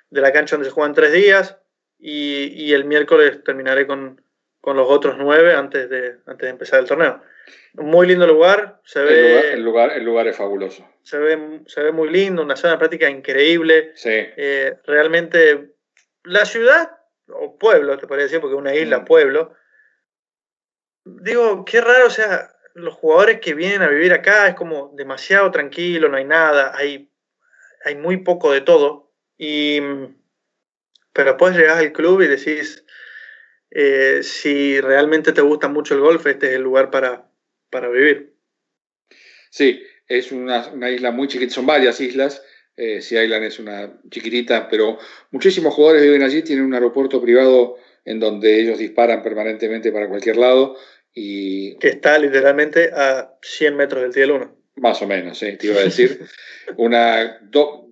[0.10, 1.58] de la cancha donde se juegan tres días
[1.98, 4.22] y, y el miércoles terminaré con,
[4.62, 7.22] con los otros 9 antes de, antes de empezar el torneo.
[7.74, 9.54] Muy lindo lugar, se ve...
[9.54, 10.88] El lugar, el lugar, es fabuloso.
[11.10, 13.94] Se ve, se ve muy lindo, una zona de práctica increíble.
[13.96, 14.12] Sí.
[14.14, 15.74] Eh, realmente,
[16.24, 17.00] la ciudad,
[17.30, 19.06] o pueblo, te podría decir, porque es una isla, mm.
[19.06, 19.56] pueblo.
[21.06, 25.50] Digo, qué raro, o sea, los jugadores que vienen a vivir acá es como demasiado
[25.50, 27.12] tranquilo, no hay nada, hay,
[27.86, 29.12] hay muy poco de todo.
[29.36, 29.82] Y,
[31.12, 32.86] pero después llegar al club y decís,
[33.72, 37.28] eh, si realmente te gusta mucho el golf, este es el lugar para,
[37.72, 38.36] para vivir.
[39.50, 42.44] Sí, es una, isla muy chiquita, son varias islas.
[42.76, 44.98] Eh, Sea Island es una chiquitita, pero
[45.32, 50.38] muchísimos jugadores viven allí, tienen un aeropuerto privado en donde ellos disparan permanentemente para cualquier
[50.38, 50.76] lado.
[51.14, 51.76] Y...
[51.78, 54.56] Que está literalmente a 100 metros del cielo 1.
[54.78, 56.26] Más o menos, sí, te iba a decir.
[56.78, 57.40] una,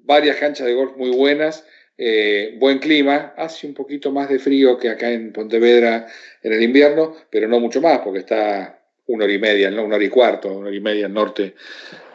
[0.04, 4.78] varias canchas de golf muy buenas, eh, buen clima, hace un poquito más de frío
[4.78, 6.08] que acá en Pontevedra
[6.42, 9.84] en el invierno, pero no mucho más, porque está una hora y media, ¿no?
[9.84, 11.56] una hora y cuarto, una hora y media al norte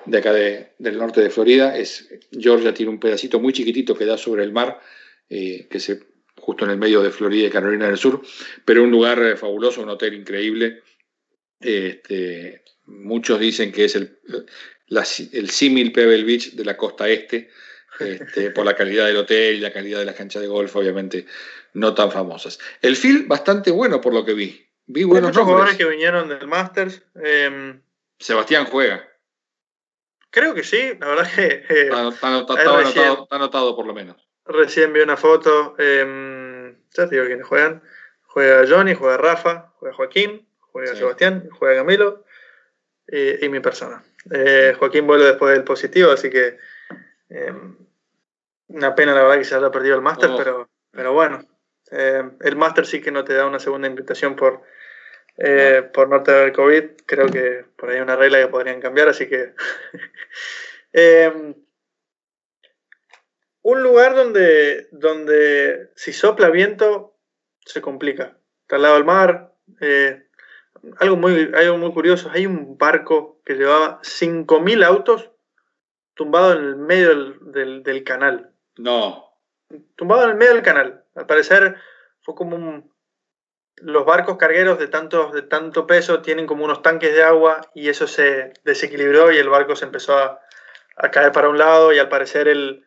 [0.07, 1.77] de acá del norte de Florida.
[1.77, 4.81] Es, Georgia tiene un pedacito muy chiquitito que da sobre el mar,
[5.29, 5.99] eh, que es
[6.37, 8.23] justo en el medio de Florida y Carolina del Sur,
[8.65, 10.83] pero un lugar eh, fabuloso, un hotel increíble.
[11.61, 14.19] Este, muchos dicen que es el,
[14.89, 17.51] el símil Pebble Beach de la costa este,
[18.01, 21.27] este, por la calidad del hotel y la calidad de las canchas de golf, obviamente
[21.75, 22.59] no tan famosas.
[22.81, 24.67] El field bastante bueno por lo que vi.
[24.87, 27.03] Vi buenos muchos jugadores que vinieron del Masters.
[27.15, 27.81] Em,
[28.19, 29.09] Sebastián juega.
[30.33, 31.65] Creo que sí, la verdad que.
[31.69, 32.27] Eh, está,
[33.31, 34.17] anotado, por lo menos.
[34.47, 35.77] Recién vi una foto.
[35.79, 37.83] Eh, ya te digo quiénes juegan.
[38.23, 42.25] Juega Johnny, juega Rafa, juega Joaquín, juega Sebastián, juega Camilo
[43.07, 44.03] y, mi persona.
[44.31, 46.57] Eh, Joaquín vuelve después del positivo, así que.
[47.29, 47.77] Em,
[48.69, 50.37] una pena la verdad que se haya perdido el máster, oh.
[50.39, 51.47] pero, pero bueno.
[51.91, 54.63] el máster sí que no te da una segunda invitación por,
[55.39, 56.85] eh, por no tener COVID.
[57.07, 59.55] Creo que por ahí hay una regla que podrían cambiar, así que.
[60.95, 61.55] Em,
[63.63, 67.17] un lugar donde, donde si sopla viento
[67.65, 68.37] se complica.
[68.63, 69.55] Está al lado del mar.
[69.81, 70.27] Eh,
[70.99, 75.31] algo, muy, algo muy curioso: hay un barco que llevaba 5.000 autos
[76.15, 78.53] tumbado en el medio del, del canal.
[78.77, 79.39] No.
[79.97, 81.05] Tumbado en el medio del canal.
[81.15, 81.77] Al parecer
[82.21, 82.92] fue como un,
[83.77, 87.89] los barcos cargueros de tanto, de tanto peso tienen como unos tanques de agua y
[87.89, 90.41] eso se desequilibró y el barco se empezó a,
[91.11, 92.85] caer para un lado y al parecer el,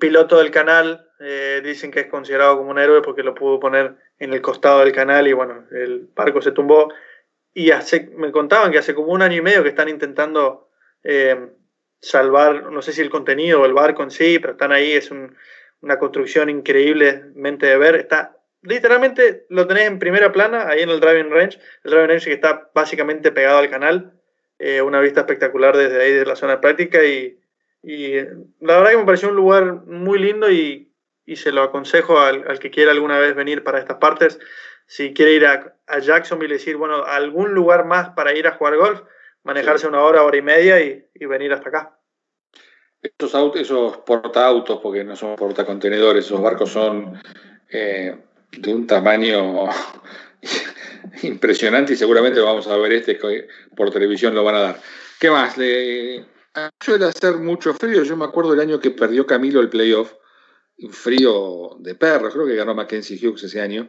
[0.00, 3.94] piloto del canal eh, dicen que es considerado como un héroe porque lo pudo poner
[4.18, 6.92] en el costado del canal y bueno, el barco se tumbó.
[7.52, 10.70] Y hace, me contaban que hace como un año y medio que están intentando
[11.04, 11.50] eh,
[12.00, 15.10] salvar, no sé si el contenido o el barco en sí, pero están ahí, es
[15.80, 18.35] una construcción increíblemente de ver, está
[18.66, 21.58] literalmente lo tenés en primera plana, ahí en el driving range.
[21.84, 24.12] El driving range que está básicamente pegado al canal.
[24.58, 27.04] Eh, una vista espectacular desde ahí, de la zona práctica.
[27.04, 27.38] Y,
[28.60, 30.92] la verdad que me pareció un lugar muy lindo y,
[31.34, 34.38] se lo aconsejo al, que quiera alguna vez venir para estas partes.
[34.86, 38.76] Si quiere ir a, Jacksonville y decir, bueno, algún lugar más para ir a jugar
[38.76, 39.02] golf,
[39.44, 41.98] manejarse una hora, hora y media y, venir hasta acá.
[43.02, 47.20] Estos autos, esos portaautos, porque no son portacontenedores, esos barcos son
[47.70, 48.16] eh,
[48.52, 49.66] de un tamaño
[51.22, 54.80] impresionante y seguramente vamos a ver este que por televisión lo van a dar.
[55.18, 55.56] ¿Qué más?
[55.56, 56.24] Le,
[56.80, 58.02] suele hacer mucho frío.
[58.02, 60.12] Yo me acuerdo el año que perdió Camilo el playoff,
[60.90, 63.88] frío de perro, creo que ganó Mackenzie Hughes ese año,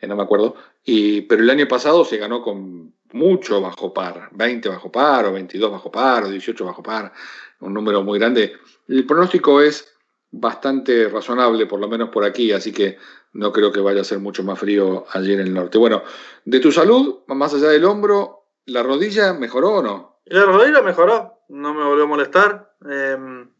[0.00, 4.30] eh, no me acuerdo, y, pero el año pasado se ganó con mucho bajo par,
[4.32, 7.12] 20 bajo par o 22 bajo par o 18 bajo par,
[7.60, 8.54] un número muy grande.
[8.88, 9.95] El pronóstico es
[10.30, 12.98] bastante razonable, por lo menos por aquí, así que
[13.32, 15.78] no creo que vaya a ser mucho más frío allí en el norte.
[15.78, 16.02] Bueno,
[16.44, 20.20] de tu salud, más allá del hombro, ¿la rodilla mejoró o no?
[20.24, 22.74] La rodilla mejoró, no me volvió a molestar.
[22.88, 23.50] Em,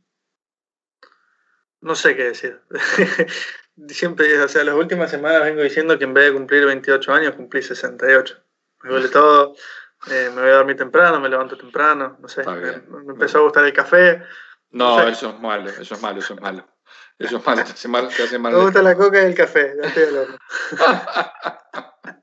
[1.80, 2.60] no sé qué decir.
[3.88, 7.34] Siempre, o sea, las últimas semanas vengo diciendo que en vez de cumplir 28 años,
[7.34, 8.36] cumplí 68.
[8.82, 9.54] Me duele todo,
[10.10, 12.42] eh, me voy a dormir temprano, me levanto temprano, no sé.
[12.44, 14.22] Me, empezó a gustar el café.
[14.70, 16.66] No, eso es malo, eso es malo, eso es malo.
[17.18, 18.08] Eso es malo, te hace mal.
[18.08, 20.38] Te hace mal Me gusta la coca y el café, ya estoy hablando.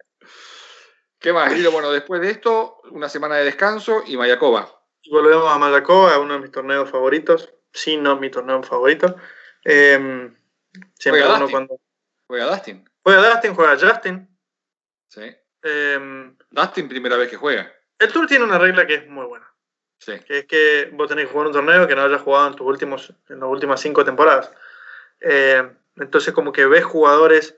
[1.20, 1.72] ¿Qué más, Guido?
[1.72, 4.70] Bueno, después de esto, una semana de descanso y Mayacoba.
[5.10, 7.54] Volvemos a Mayacoba, uno de mis torneos favoritos.
[7.72, 9.16] Sí, no mi torneo favorito.
[9.64, 10.32] Eh,
[10.96, 11.80] siempre juega uno cuando.
[12.28, 12.90] Juega Dustin.
[13.04, 14.38] Juega Dustin, juega Justin.
[15.08, 15.36] Sí.
[15.64, 17.72] Eh, Dustin, primera vez que juega.
[18.00, 19.53] El Tour tiene una regla que es muy buena.
[20.06, 20.20] Sí.
[20.28, 22.68] Que es que vos tenés que jugar un torneo que no hayas jugado en tus
[22.68, 24.52] últimos, en las últimas cinco temporadas.
[25.22, 25.64] Eh,
[25.96, 27.56] entonces como que ves jugadores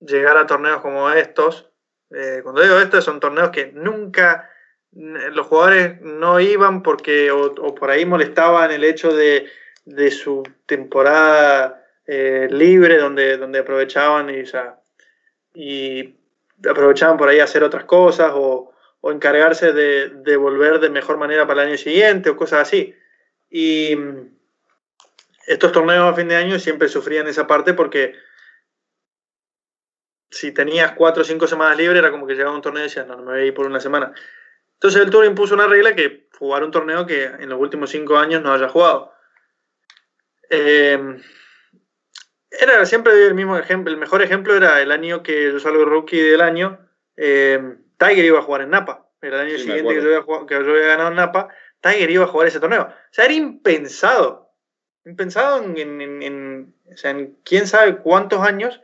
[0.00, 1.68] llegar a torneos como estos.
[2.10, 4.48] Eh, cuando digo esto, son torneos que nunca
[4.94, 9.50] los jugadores no iban porque o, por ahí molestaban el hecho de,
[10.10, 14.42] su temporada eh, libre donde, donde aprovechaban y,
[15.54, 16.14] y
[16.68, 18.71] aprovechaban por ahí hacer otras cosas o,
[19.10, 22.94] encargarse de, de, volver de mejor manera para el año siguiente o cosas así.
[23.50, 23.96] Y
[25.46, 28.14] estos torneos a fin de año siempre sufrían esa parte porque
[30.30, 33.06] si tenías cuatro o cinco semanas libres era como que llegaba un torneo y decías,
[33.06, 34.12] no, no me voy a ir por una semana.
[34.74, 38.18] Entonces el Tour impuso una regla que jugar un torneo que en los últimos cinco
[38.18, 39.12] años no haya jugado.
[40.48, 41.20] Eh,
[42.50, 46.20] era siempre el mismo ejemplo, el mejor ejemplo era el año que yo salgo rookie
[46.20, 46.78] del año,
[47.16, 49.08] eh, Tiger iba a jugar en Napa.
[49.20, 51.48] El año siguiente que yo, que yo había ganado en Napa,
[51.80, 52.82] Tiger iba a jugar ese torneo.
[52.82, 54.42] O sea, era impensado
[55.16, 58.80] pensado en, en, o sea, en quién sabe cuántos años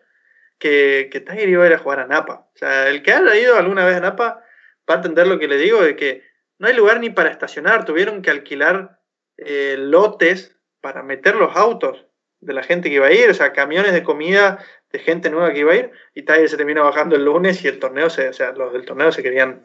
[0.59, 2.49] que, que Tiger iba a ir a jugar a Napa.
[2.55, 4.45] O sea, el que haya ido alguna vez a Napa
[4.89, 6.25] va a entender lo que le digo, de que
[6.59, 9.01] no hay lugar ni para estacionar, tuvieron que alquilar
[9.37, 12.07] eh, lotes para meter los autos
[12.41, 15.53] de la gente que iba a ir, o sea, camiones de comida de gente nueva
[15.53, 18.29] que iba a ir, y Tiger se termina bajando el lunes y el torneo, se,
[18.29, 19.63] o sea, los del torneo se querían,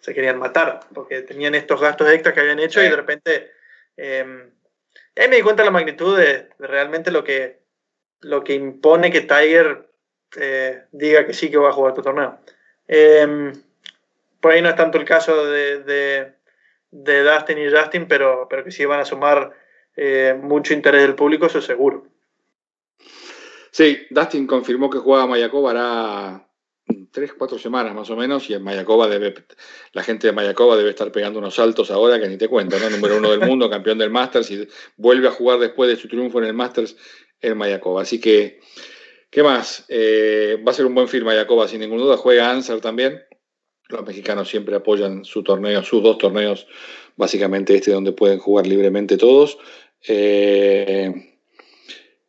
[0.00, 3.50] se querían matar, porque tenían estos gastos extras que habían hecho y de repente...
[3.96, 4.50] Em,
[5.16, 7.60] ahí me di cuenta de la magnitud de, realmente lo que,
[8.20, 9.88] lo que impone que Tiger
[10.36, 12.38] eh, diga que sí que va a jugar este torneo.
[12.88, 13.52] Em,
[14.40, 16.32] por ahí no es tanto el caso de, de,
[16.90, 19.52] de Dustin y Justin, pero, pero que sí van a sumar
[19.96, 22.06] eh, mucho interés del público, eso seguro.
[23.72, 26.46] Sí, Dustin confirmó que juega Mayakova hará
[27.10, 29.34] tres, cuatro semanas más o menos, y en Mayakova debe,
[29.94, 32.90] la gente de Mayakova debe estar pegando unos saltos ahora que ni te cuento, ¿no?
[32.90, 34.68] Número uno del mundo, campeón del Masters, y
[34.98, 36.96] vuelve a jugar después de su triunfo en el Masters
[37.40, 38.02] en Mayakova.
[38.02, 38.60] Así que,
[39.30, 39.86] ¿qué más?
[39.88, 42.18] Eh, va a ser un buen film Mayakova, sin ninguna duda.
[42.18, 43.22] Juega Answer también.
[43.88, 46.66] Los mexicanos siempre apoyan su torneo, sus dos torneos,
[47.16, 49.56] básicamente este donde pueden jugar libremente todos.
[50.06, 51.31] Eh,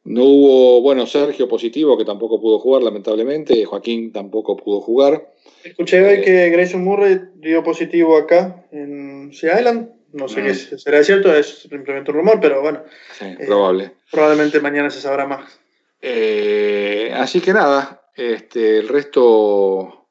[0.06, 3.64] no hubo, bueno, Sergio positivo, que tampoco pudo jugar, lamentablemente.
[3.64, 5.34] Joaquín tampoco pudo jugar.
[5.64, 9.90] Escuché hoy que Grayson Murray dio positivo acá en Sea Island.
[10.12, 10.78] No sé qué mm.
[10.78, 12.84] será cierto, es simplemente un rumor, pero bueno.
[13.18, 13.94] Sí, eh, probable.
[14.12, 15.60] Probablemente mañana se sabrá más.
[16.02, 20.10] Eh, así que nada, este, el resto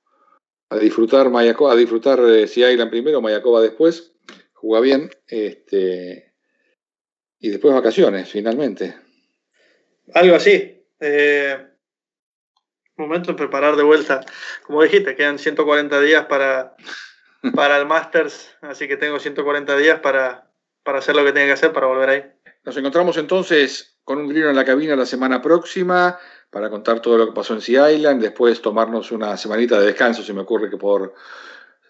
[0.71, 4.15] a disfrutar Mayacoba, a disfrutar eh, Sea Island primero, Mayacoba después.
[4.55, 5.11] Juega bien.
[5.29, 6.33] Este,
[7.39, 8.95] y después vacaciones, finalmente.
[10.15, 10.85] Algo así.
[11.01, 11.67] Eh,
[12.97, 14.21] momento de preparar de vuelta.
[14.65, 16.77] Como dijiste, quedan 140 días para,
[17.55, 20.51] para el Masters, así que tengo 140 días para,
[20.83, 22.25] para hacer lo que tenga que hacer para volver ahí.
[22.65, 26.19] Nos encontramos entonces con un grino en la cabina la semana próxima
[26.51, 30.23] para contar todo lo que pasó en Sea Island, después tomarnos una semanita de descanso,
[30.23, 31.15] se me ocurre que por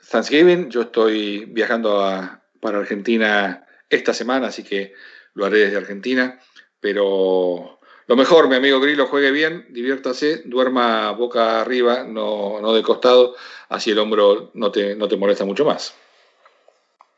[0.08, 0.70] Thanksgiving.
[0.70, 4.94] Yo estoy viajando para Argentina esta semana, así que
[5.34, 6.38] lo haré desde Argentina,
[6.78, 7.80] pero
[8.12, 13.34] lo mejor, mi amigo Grillo, juegue bien, diviértase, duerma boca arriba, no, no de costado,
[13.70, 15.96] así el hombro no te, no te molesta mucho más.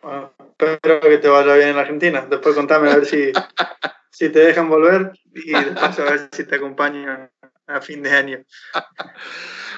[0.00, 2.24] Bueno, espero que te vaya bien en Argentina.
[2.30, 3.32] Después contame a ver si,
[4.10, 7.28] si te dejan volver y después a ver si te acompañan
[7.66, 8.44] a fin de año.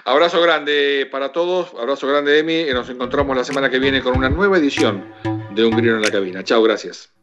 [0.05, 4.19] Abrazo grande para todos, abrazo grande Emi, y nos encontramos la semana que viene con
[4.19, 5.15] una nueva edición
[5.53, 6.45] de Un Grino en la Cabina.
[6.45, 7.16] Chao, gracias.